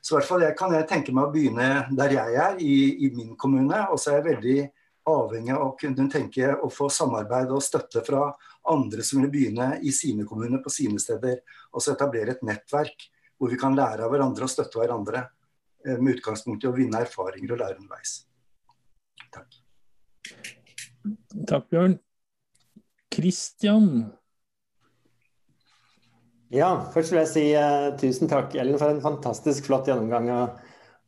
[0.00, 1.68] Så i hvert fall jeg kan jeg tenke meg å begynne
[1.98, 3.82] der jeg er, i, i min kommune.
[3.92, 4.58] Og så er jeg veldig
[5.12, 8.30] avhengig av å kunne tenke å få samarbeid og støtte fra
[8.70, 11.40] andre som vil begynne i sine kommuner på sine steder.
[11.74, 15.26] Og så etablere et nettverk hvor vi kan lære av hverandre og støtte hverandre.
[15.86, 18.18] Eh, med utgangspunkt i å vinne erfaringer og lære underveis.
[19.34, 19.58] Takk.
[21.46, 21.98] Takk, Bjørn.
[23.14, 23.90] Kristian?
[26.52, 30.58] Ja, først vil jeg si uh, tusen takk, Ellen, for en fantastisk flott gjennomgang av,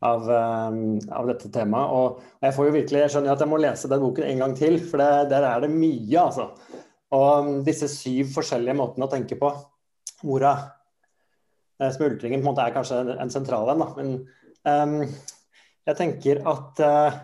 [0.07, 0.31] av,
[0.71, 1.93] um, av dette temaet.
[1.95, 4.57] Og jeg får jo virkelig, jeg skjønner at jeg må lese den boken en gang
[4.59, 6.51] til, for det, der er det mye, altså.
[7.19, 9.53] Og um, disse syv forskjellige måtene å tenke på,
[10.23, 10.67] hvorav
[11.83, 13.95] uh, smultringen på en måte er kanskje en, en sentral en, da.
[13.99, 14.19] Men
[15.89, 17.19] jeg tenker at uh,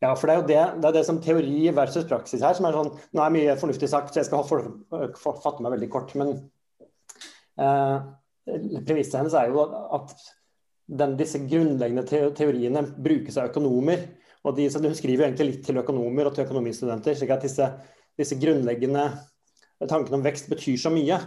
[0.00, 2.66] ja, for det er jo det, det, er det som teori versus praksis her, som
[2.66, 5.90] er sånn Nå er mye fornuftig sagt, så jeg skal for, for, fatte meg veldig
[5.92, 6.14] kort.
[6.16, 6.32] Men
[7.60, 7.98] uh,
[8.48, 9.66] premisset hennes er jo
[9.98, 10.14] at
[10.90, 14.06] den, disse grunnleggende teoriene brukes av økonomer.
[14.40, 17.18] og de, Hun skriver jo egentlig litt til økonomer og til økonomistudenter.
[17.18, 17.68] slik at disse,
[18.18, 19.04] disse grunnleggende
[19.84, 21.20] tankene om vekst betyr så mye.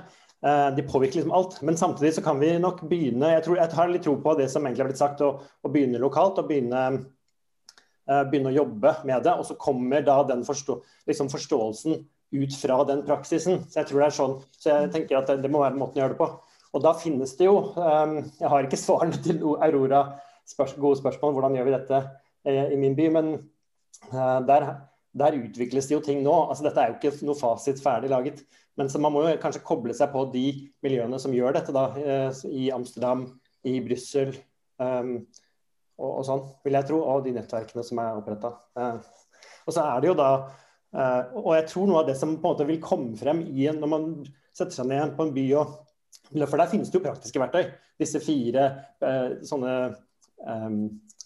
[0.46, 1.62] Eh, de påvirker liksom alt.
[1.62, 4.50] Men samtidig så kan vi nok begynne Jeg, tror, jeg har litt tro på det
[4.52, 6.40] som egentlig har blitt sagt, å, å begynne lokalt.
[6.42, 6.82] og begynne,
[8.10, 9.36] uh, begynne, å jobbe med det.
[9.40, 12.02] Og så kommer da den forstå, liksom forståelsen
[12.34, 13.64] ut fra den praksisen.
[13.70, 16.02] Så jeg tror det er sånn, så jeg tenker at det, det må være måten
[16.02, 16.28] å gjøre det på.
[16.74, 20.02] Og da finnes det jo um, Jeg har ikke svarene til Aurora
[20.50, 23.32] spørs, gode spørsmål hvordan gjør vi dette uh, i min by, men
[24.10, 24.68] uh, der,
[25.16, 26.36] der utvikles det jo ting nå.
[26.50, 28.44] altså Dette er jo ikke noe fasit ferdig laget.
[28.80, 30.48] Men så man må jo kanskje koble seg på de
[30.86, 33.28] miljøene som gjør dette, da, eh, i Amsterdam,
[33.70, 34.34] i Brussel
[34.82, 35.16] um,
[36.02, 38.52] og, og, sånn, vil jeg tro, og de nettverkene som er oppretta.
[38.76, 38.98] Uh,
[39.68, 42.42] og så er det jo da uh, Og jeg tror noe av det som på
[42.42, 44.10] en måte vil komme frem en, når man
[44.52, 45.78] setter seg ned på en by og
[46.34, 47.72] For der finnes det jo praktiske verktøy.
[48.02, 48.66] Disse fire
[49.06, 49.78] uh, sånne
[50.44, 50.82] um,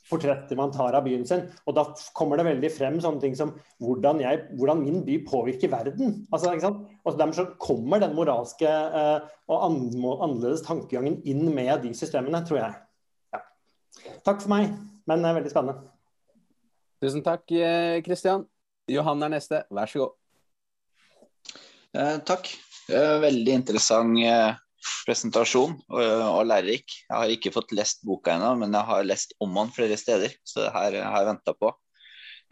[0.09, 1.45] portretter man tar av byen sin.
[1.67, 1.85] Og da
[2.17, 3.53] kommer det veldig frem sånne ting som
[3.83, 6.21] hvordan, jeg, hvordan min by påvirker verden.
[6.31, 12.43] Altså, og Dermed så kommer den moralske eh, og annerledes tankegangen inn med de systemene,
[12.47, 12.79] tror jeg.
[13.35, 13.43] Ja.
[14.27, 14.73] Takk for meg,
[15.07, 15.93] men det er veldig spennende.
[16.97, 17.43] Tusen takk,
[18.05, 18.47] Kristian.
[18.87, 20.15] Eh, Johan er neste, vær så god.
[21.93, 22.49] Eh, takk.
[22.87, 24.55] Veldig interessant eh,
[25.07, 26.85] presentasjon og, og, lærerik.
[27.07, 30.33] Jeg har ikke fått lest boka ennå, men jeg har lest om den flere steder.
[30.47, 31.71] Så det her har jeg venta på.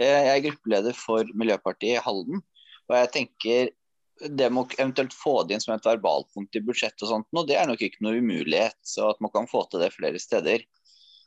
[0.02, 2.42] Jeg er gruppeleder for Miljøpartiet i Halden.
[2.90, 3.74] Og jeg tenker
[4.32, 7.58] det må eventuelt få det inn som et verbalpunkt i budsjettet og sånt, og det
[7.60, 8.78] er nok ikke noe umulighet.
[8.88, 10.64] Så at man kan få til det flere steder.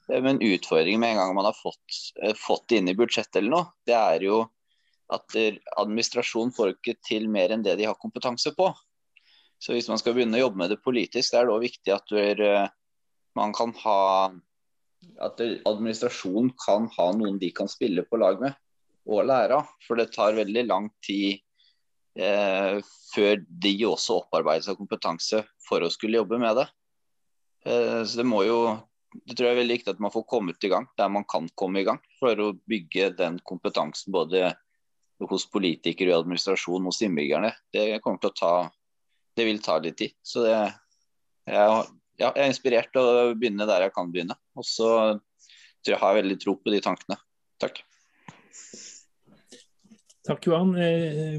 [0.08, 3.52] Men utfordringen med en gang man har fått, eh, fått det inn i budsjettet eller
[3.52, 4.46] noe, det er jo
[5.12, 5.36] at
[5.80, 8.68] administrasjonen får ikke til mer enn det de har kompetanse på.
[9.58, 12.14] Så hvis man skal begynne å jobbe med det politisk, det er det viktig at
[12.14, 12.70] er, eh,
[13.38, 14.00] man kan ha
[15.22, 18.56] At administrasjonen kan ha noen de kan spille på lag med
[19.06, 19.68] og lære av.
[19.86, 21.38] For det tar veldig lang tid
[22.18, 22.80] eh,
[23.14, 26.66] før de også opparbeider seg kompetanse for å skulle jobbe med det.
[27.70, 28.58] Eh, så det må jo
[29.24, 31.46] det tror jeg er veldig viktig at man får kommet i gang der man kan
[31.54, 32.00] komme i gang.
[32.20, 34.52] For å bygge den kompetansen både
[35.30, 37.54] hos politikere og administrasjon hos innbyggerne.
[37.74, 38.52] Det kommer til å ta
[39.38, 40.14] det vil ta litt tid.
[40.26, 40.54] Så det,
[41.48, 41.84] jeg,
[42.18, 44.36] ja, jeg er inspirert til å begynne der jeg kan begynne.
[44.58, 47.18] Og så tror jeg har veldig tro på de tankene.
[47.62, 47.80] Takk.
[50.28, 50.74] Takk, Johan.
[50.82, 51.38] Eh,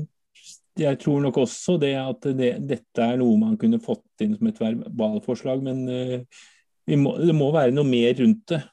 [0.79, 4.49] jeg tror nok også det at det, dette er noe man kunne fått inn som
[4.49, 8.63] et verbalforslag, men eh, må, det må være noe mer rundt det.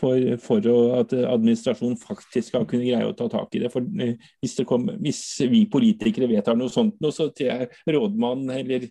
[0.00, 3.68] For, for å, at administrasjonen faktisk skal kunne greie å ta tak i det.
[3.72, 5.20] For eh, Hvis, det kom, hvis
[5.50, 8.88] vi politikere vedtar noe sånt, nå, så tror jeg rådmannen eller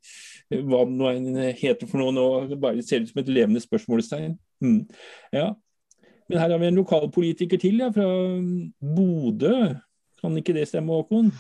[0.70, 2.28] hva det nå heter for noe nå,
[2.62, 4.38] bare ser ut som et levende spørsmålstegn.
[4.62, 4.84] Mm.
[5.34, 5.51] Ja.
[6.30, 8.05] Men her har vi en lokalpolitiker til ja, fra
[8.80, 9.55] Bodø.
[10.22, 11.32] Kan ikke det stemme, Håkon?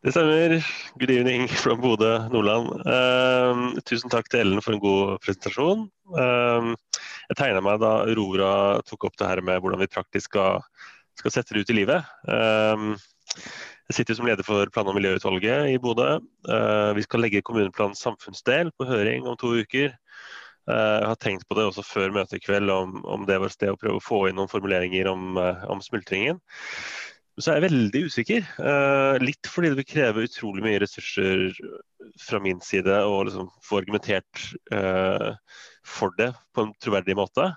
[0.00, 0.60] Det stemmer.
[1.00, 2.70] Good evening fra Bodø, Nordland.
[2.86, 5.82] Uh, tusen takk til Ellen for en god presentasjon.
[6.14, 6.70] Uh,
[7.30, 8.52] jeg tegna meg da Aurora
[8.88, 10.64] tok opp det her med hvordan vi praktisk skal,
[11.20, 12.08] skal sette det ut i livet.
[12.26, 12.96] Um,
[13.90, 16.18] jeg sitter som leder for plan- og miljøutvalget i Bodø.
[16.46, 19.94] Uh, vi skal legge kommuneplanens samfunnsdel på høring om to uker.
[20.70, 23.50] Uh, jeg har tenkt på det også før møtet i kveld, om, om det var
[23.50, 26.42] et sted å prøve å få inn noen formuleringer om, uh, om smultringen.
[27.40, 28.48] Så er jeg veldig usikker.
[29.22, 31.46] Litt fordi det vil kreve utrolig mye ressurser
[32.20, 34.42] fra min side å liksom få argumentert
[35.90, 37.50] for det på en troverdig måte.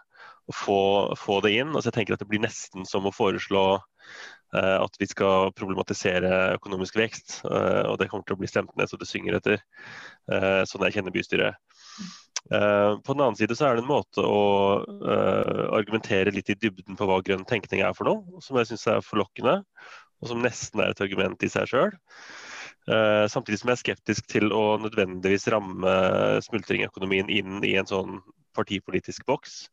[0.43, 0.79] å få,
[1.15, 1.71] få, det inn.
[1.71, 6.57] Altså jeg tenker at Det blir nesten som å foreslå uh, at vi skal problematisere
[6.57, 7.39] økonomisk vekst.
[7.45, 9.63] Uh, og det kommer til å bli stemt ned så det synger etter,
[10.34, 11.59] uh, sånn jeg kjenner bystyret.
[12.43, 14.84] på den annen side så er det en måte å
[15.77, 19.05] argumentere litt i dybden på hva grønn tenkning er for noe, som jeg syns er
[19.05, 19.61] forlokkende,
[20.19, 21.95] og som nesten er et argument i seg sjøl.
[22.84, 25.93] Uh, samtidig som jeg er skeptisk til å nødvendigvis ramme
[26.43, 28.19] smultringøkonomien inn i en sånn
[28.57, 29.69] partipolitisk boks.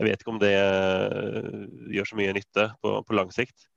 [0.00, 3.68] Jeg vet ikke om det uh, gjør så mye nytte på, på, lang sikt.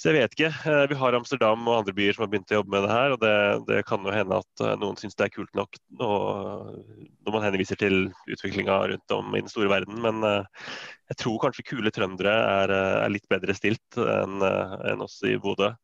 [0.00, 0.50] Så jeg vet ikke.
[0.64, 3.12] Uh, vi har Amsterdam og andre byer som har begynt å jobbe med det her.
[3.12, 3.36] og Det,
[3.68, 8.06] det kan jo hende at noen syns det er kult nok når man henviser til
[8.24, 10.00] utviklinga rundt om i den store verden.
[10.00, 12.72] Men jeg tror kanskje kule trøndere er,
[13.04, 15.74] er litt bedre stilt enn en oss i Bodø.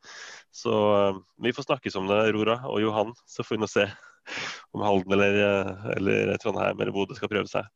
[0.52, 3.14] Så eh, vi får snakkes om det, Rora og Johan.
[3.26, 3.86] Så får vi nå se
[4.76, 7.70] om Halden eller, eh, eller Trondheim eller Bodø skal prøve seg.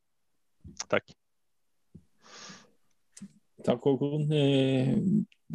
[0.85, 1.09] Takk.
[3.65, 4.27] Takk, Håkon.
[4.29, 4.93] Eh,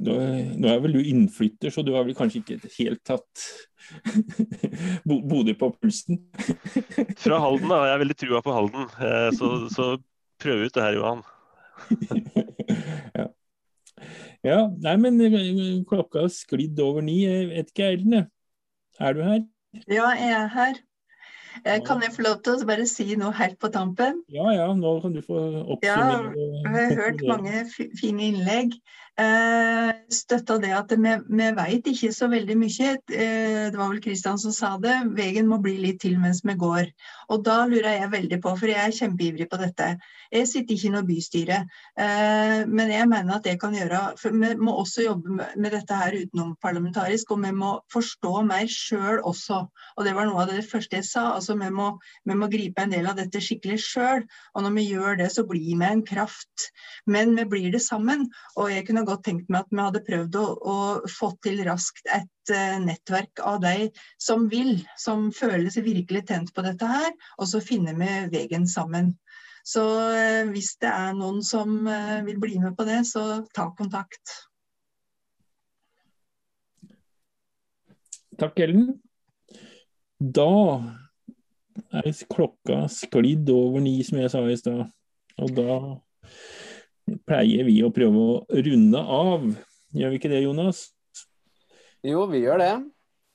[0.03, 0.16] nå,
[0.66, 3.45] er vel du innflytter, så du har vel kanskje ikke helt tatt
[5.07, 6.25] Bodø på pulsen?
[7.23, 7.85] Fra Halden, da.
[7.87, 8.91] Jeg er veldig trua på Halden.
[9.39, 9.93] Så, så
[10.43, 11.23] prøv ut det her, Johan.
[13.20, 13.29] ja.
[14.43, 17.20] Ja, nei, men eh, klokka har sklidd over ni.
[17.22, 18.24] Jeg vet ikke, Ellen.
[18.99, 19.45] Er du her?
[19.86, 20.80] Ja, jeg er her.
[21.62, 24.22] Eh, kan jeg få lov til å bare si noe helt på tampen?
[24.32, 25.38] Ja, ja, nå kan du få
[25.76, 26.32] oppsummere.
[26.34, 27.62] Ja, jeg har hørt mange
[28.01, 28.74] fine innlegg.
[29.20, 31.10] Eh, støtta det at vi,
[31.52, 32.92] vet ikke så veldig mye.
[33.12, 34.94] Eh, det var vel Kristian som sa det.
[35.18, 36.88] Veien må bli litt til mens vi går.
[37.28, 39.88] Og da lurer jeg veldig på, for jeg er kjempeivrig på dette.
[40.32, 41.58] Jeg sitter ikke i noe bystyre,
[42.00, 45.98] eh, men jeg mener at det kan gjøre For vi må også jobbe med dette
[45.98, 49.60] her utenomparlamentarisk, og vi må forstå mer sjøl også.
[49.96, 51.34] Og det var noe av det første jeg sa.
[51.34, 54.24] altså Vi må, vi må gripe en del av dette skikkelig sjøl.
[54.56, 56.72] Og når vi gjør det, så blir vi en kraft.
[57.06, 58.30] Men vi blir det sammen.
[58.56, 60.76] og jeg kunne kunne godt tenkt meg at vi hadde prøvd å, å
[61.11, 63.90] få til raskt et uh, nettverk av de
[64.20, 68.66] som vil, som føler seg virkelig tent på dette her, og så finner vi veien
[68.68, 69.14] sammen.
[69.66, 73.70] Så uh, hvis det er noen som uh, vil bli med på det, så ta
[73.78, 74.38] kontakt.
[78.38, 78.96] Takk, Ellen.
[80.22, 80.50] Da
[81.92, 84.86] er klokka sklidd over ni, som jeg sa i stad.
[85.42, 85.76] Og da
[87.26, 89.46] pleier vi å prøve å runde av.
[89.96, 90.86] Gjør vi ikke det, Jonas?
[92.03, 92.72] Jo, vi gjør det.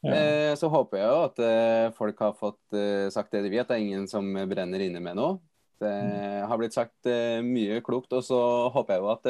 [0.05, 0.13] Ja.
[0.13, 3.71] Eh, så håper jeg jo at eh, folk har fått eh, sagt det de at
[3.71, 5.39] det er ingen som brenner inne med noe.
[5.77, 6.45] Det mm.
[6.49, 7.05] har blitt sagt
[7.45, 8.37] mye klokt, og så
[8.73, 9.27] håper jeg jo at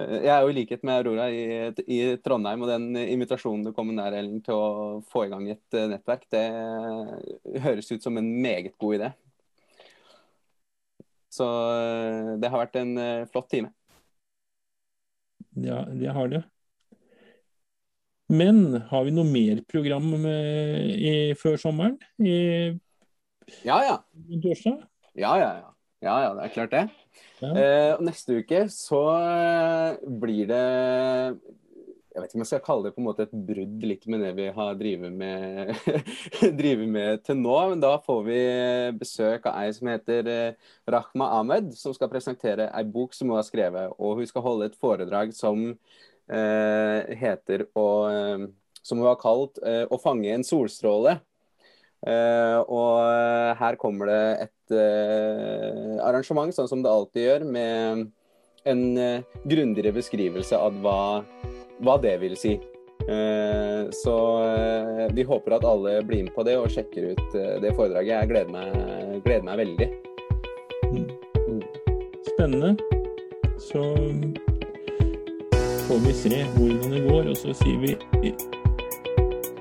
[0.00, 1.42] jeg er jo i likhet med Aurora i,
[1.92, 5.44] i, Trondheim, og den invitasjonen du kom med nær Ellen, til å få i gang
[5.52, 6.46] et nettverk, det
[7.66, 9.10] høres ut som en meget god idé.
[11.30, 13.72] Så eh, det har vært en eh, flott time.
[15.60, 16.44] Ja, det har det.
[18.30, 21.96] Men har vi noe mer program med, i, før sommeren?
[22.22, 22.78] I,
[23.66, 23.96] ja, ja.
[24.42, 24.84] Torsdag?
[25.18, 25.70] Ja, ja, ja.
[26.00, 26.84] Ja, ja, det er klart det.
[27.42, 27.50] Ja.
[27.50, 30.60] Eh, neste uke så eh, blir det
[32.10, 34.22] jeg vet ikke om jeg skal kalle det på en måte et brudd litt med
[34.24, 35.70] det vi har drevet med,
[36.96, 37.56] med, til nå.
[37.70, 38.38] Men da får vi
[38.98, 43.38] besøk av ei som heter eh, Rahma Ahmed, som skal presentere ei bok som hun
[43.38, 43.94] har skrevet.
[44.02, 48.48] Og hun skal holde et foredrag som eh, heter å, eh,
[48.82, 51.20] Som hun har kalt eh, 'Å fange en solstråle'.
[52.00, 54.56] Eh, og eh, her kommer det et
[56.00, 58.10] arrangement, sånn som det alltid gjør, med
[58.70, 58.82] en
[59.42, 61.00] grundigere beskrivelse av hva
[61.84, 62.58] hva det vil si.
[63.08, 67.56] Eh, så eh, vi håper at alle blir med på det og sjekker ut eh,
[67.62, 68.12] det foredraget.
[68.12, 69.88] Jeg gleder meg, gleder meg veldig.
[70.90, 71.62] Mm.
[72.28, 72.76] Spennende.
[73.60, 73.82] Så
[75.88, 78.32] får vi se hvordan det går, og så sier vi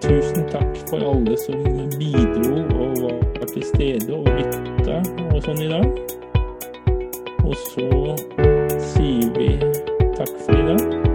[0.03, 1.59] tusen takk for alle som
[1.97, 5.01] bidro og var til stede og lytta
[5.33, 5.89] og sånn i dag.
[7.43, 7.89] Og så
[8.93, 9.53] sier vi
[10.15, 11.08] takk for i dag.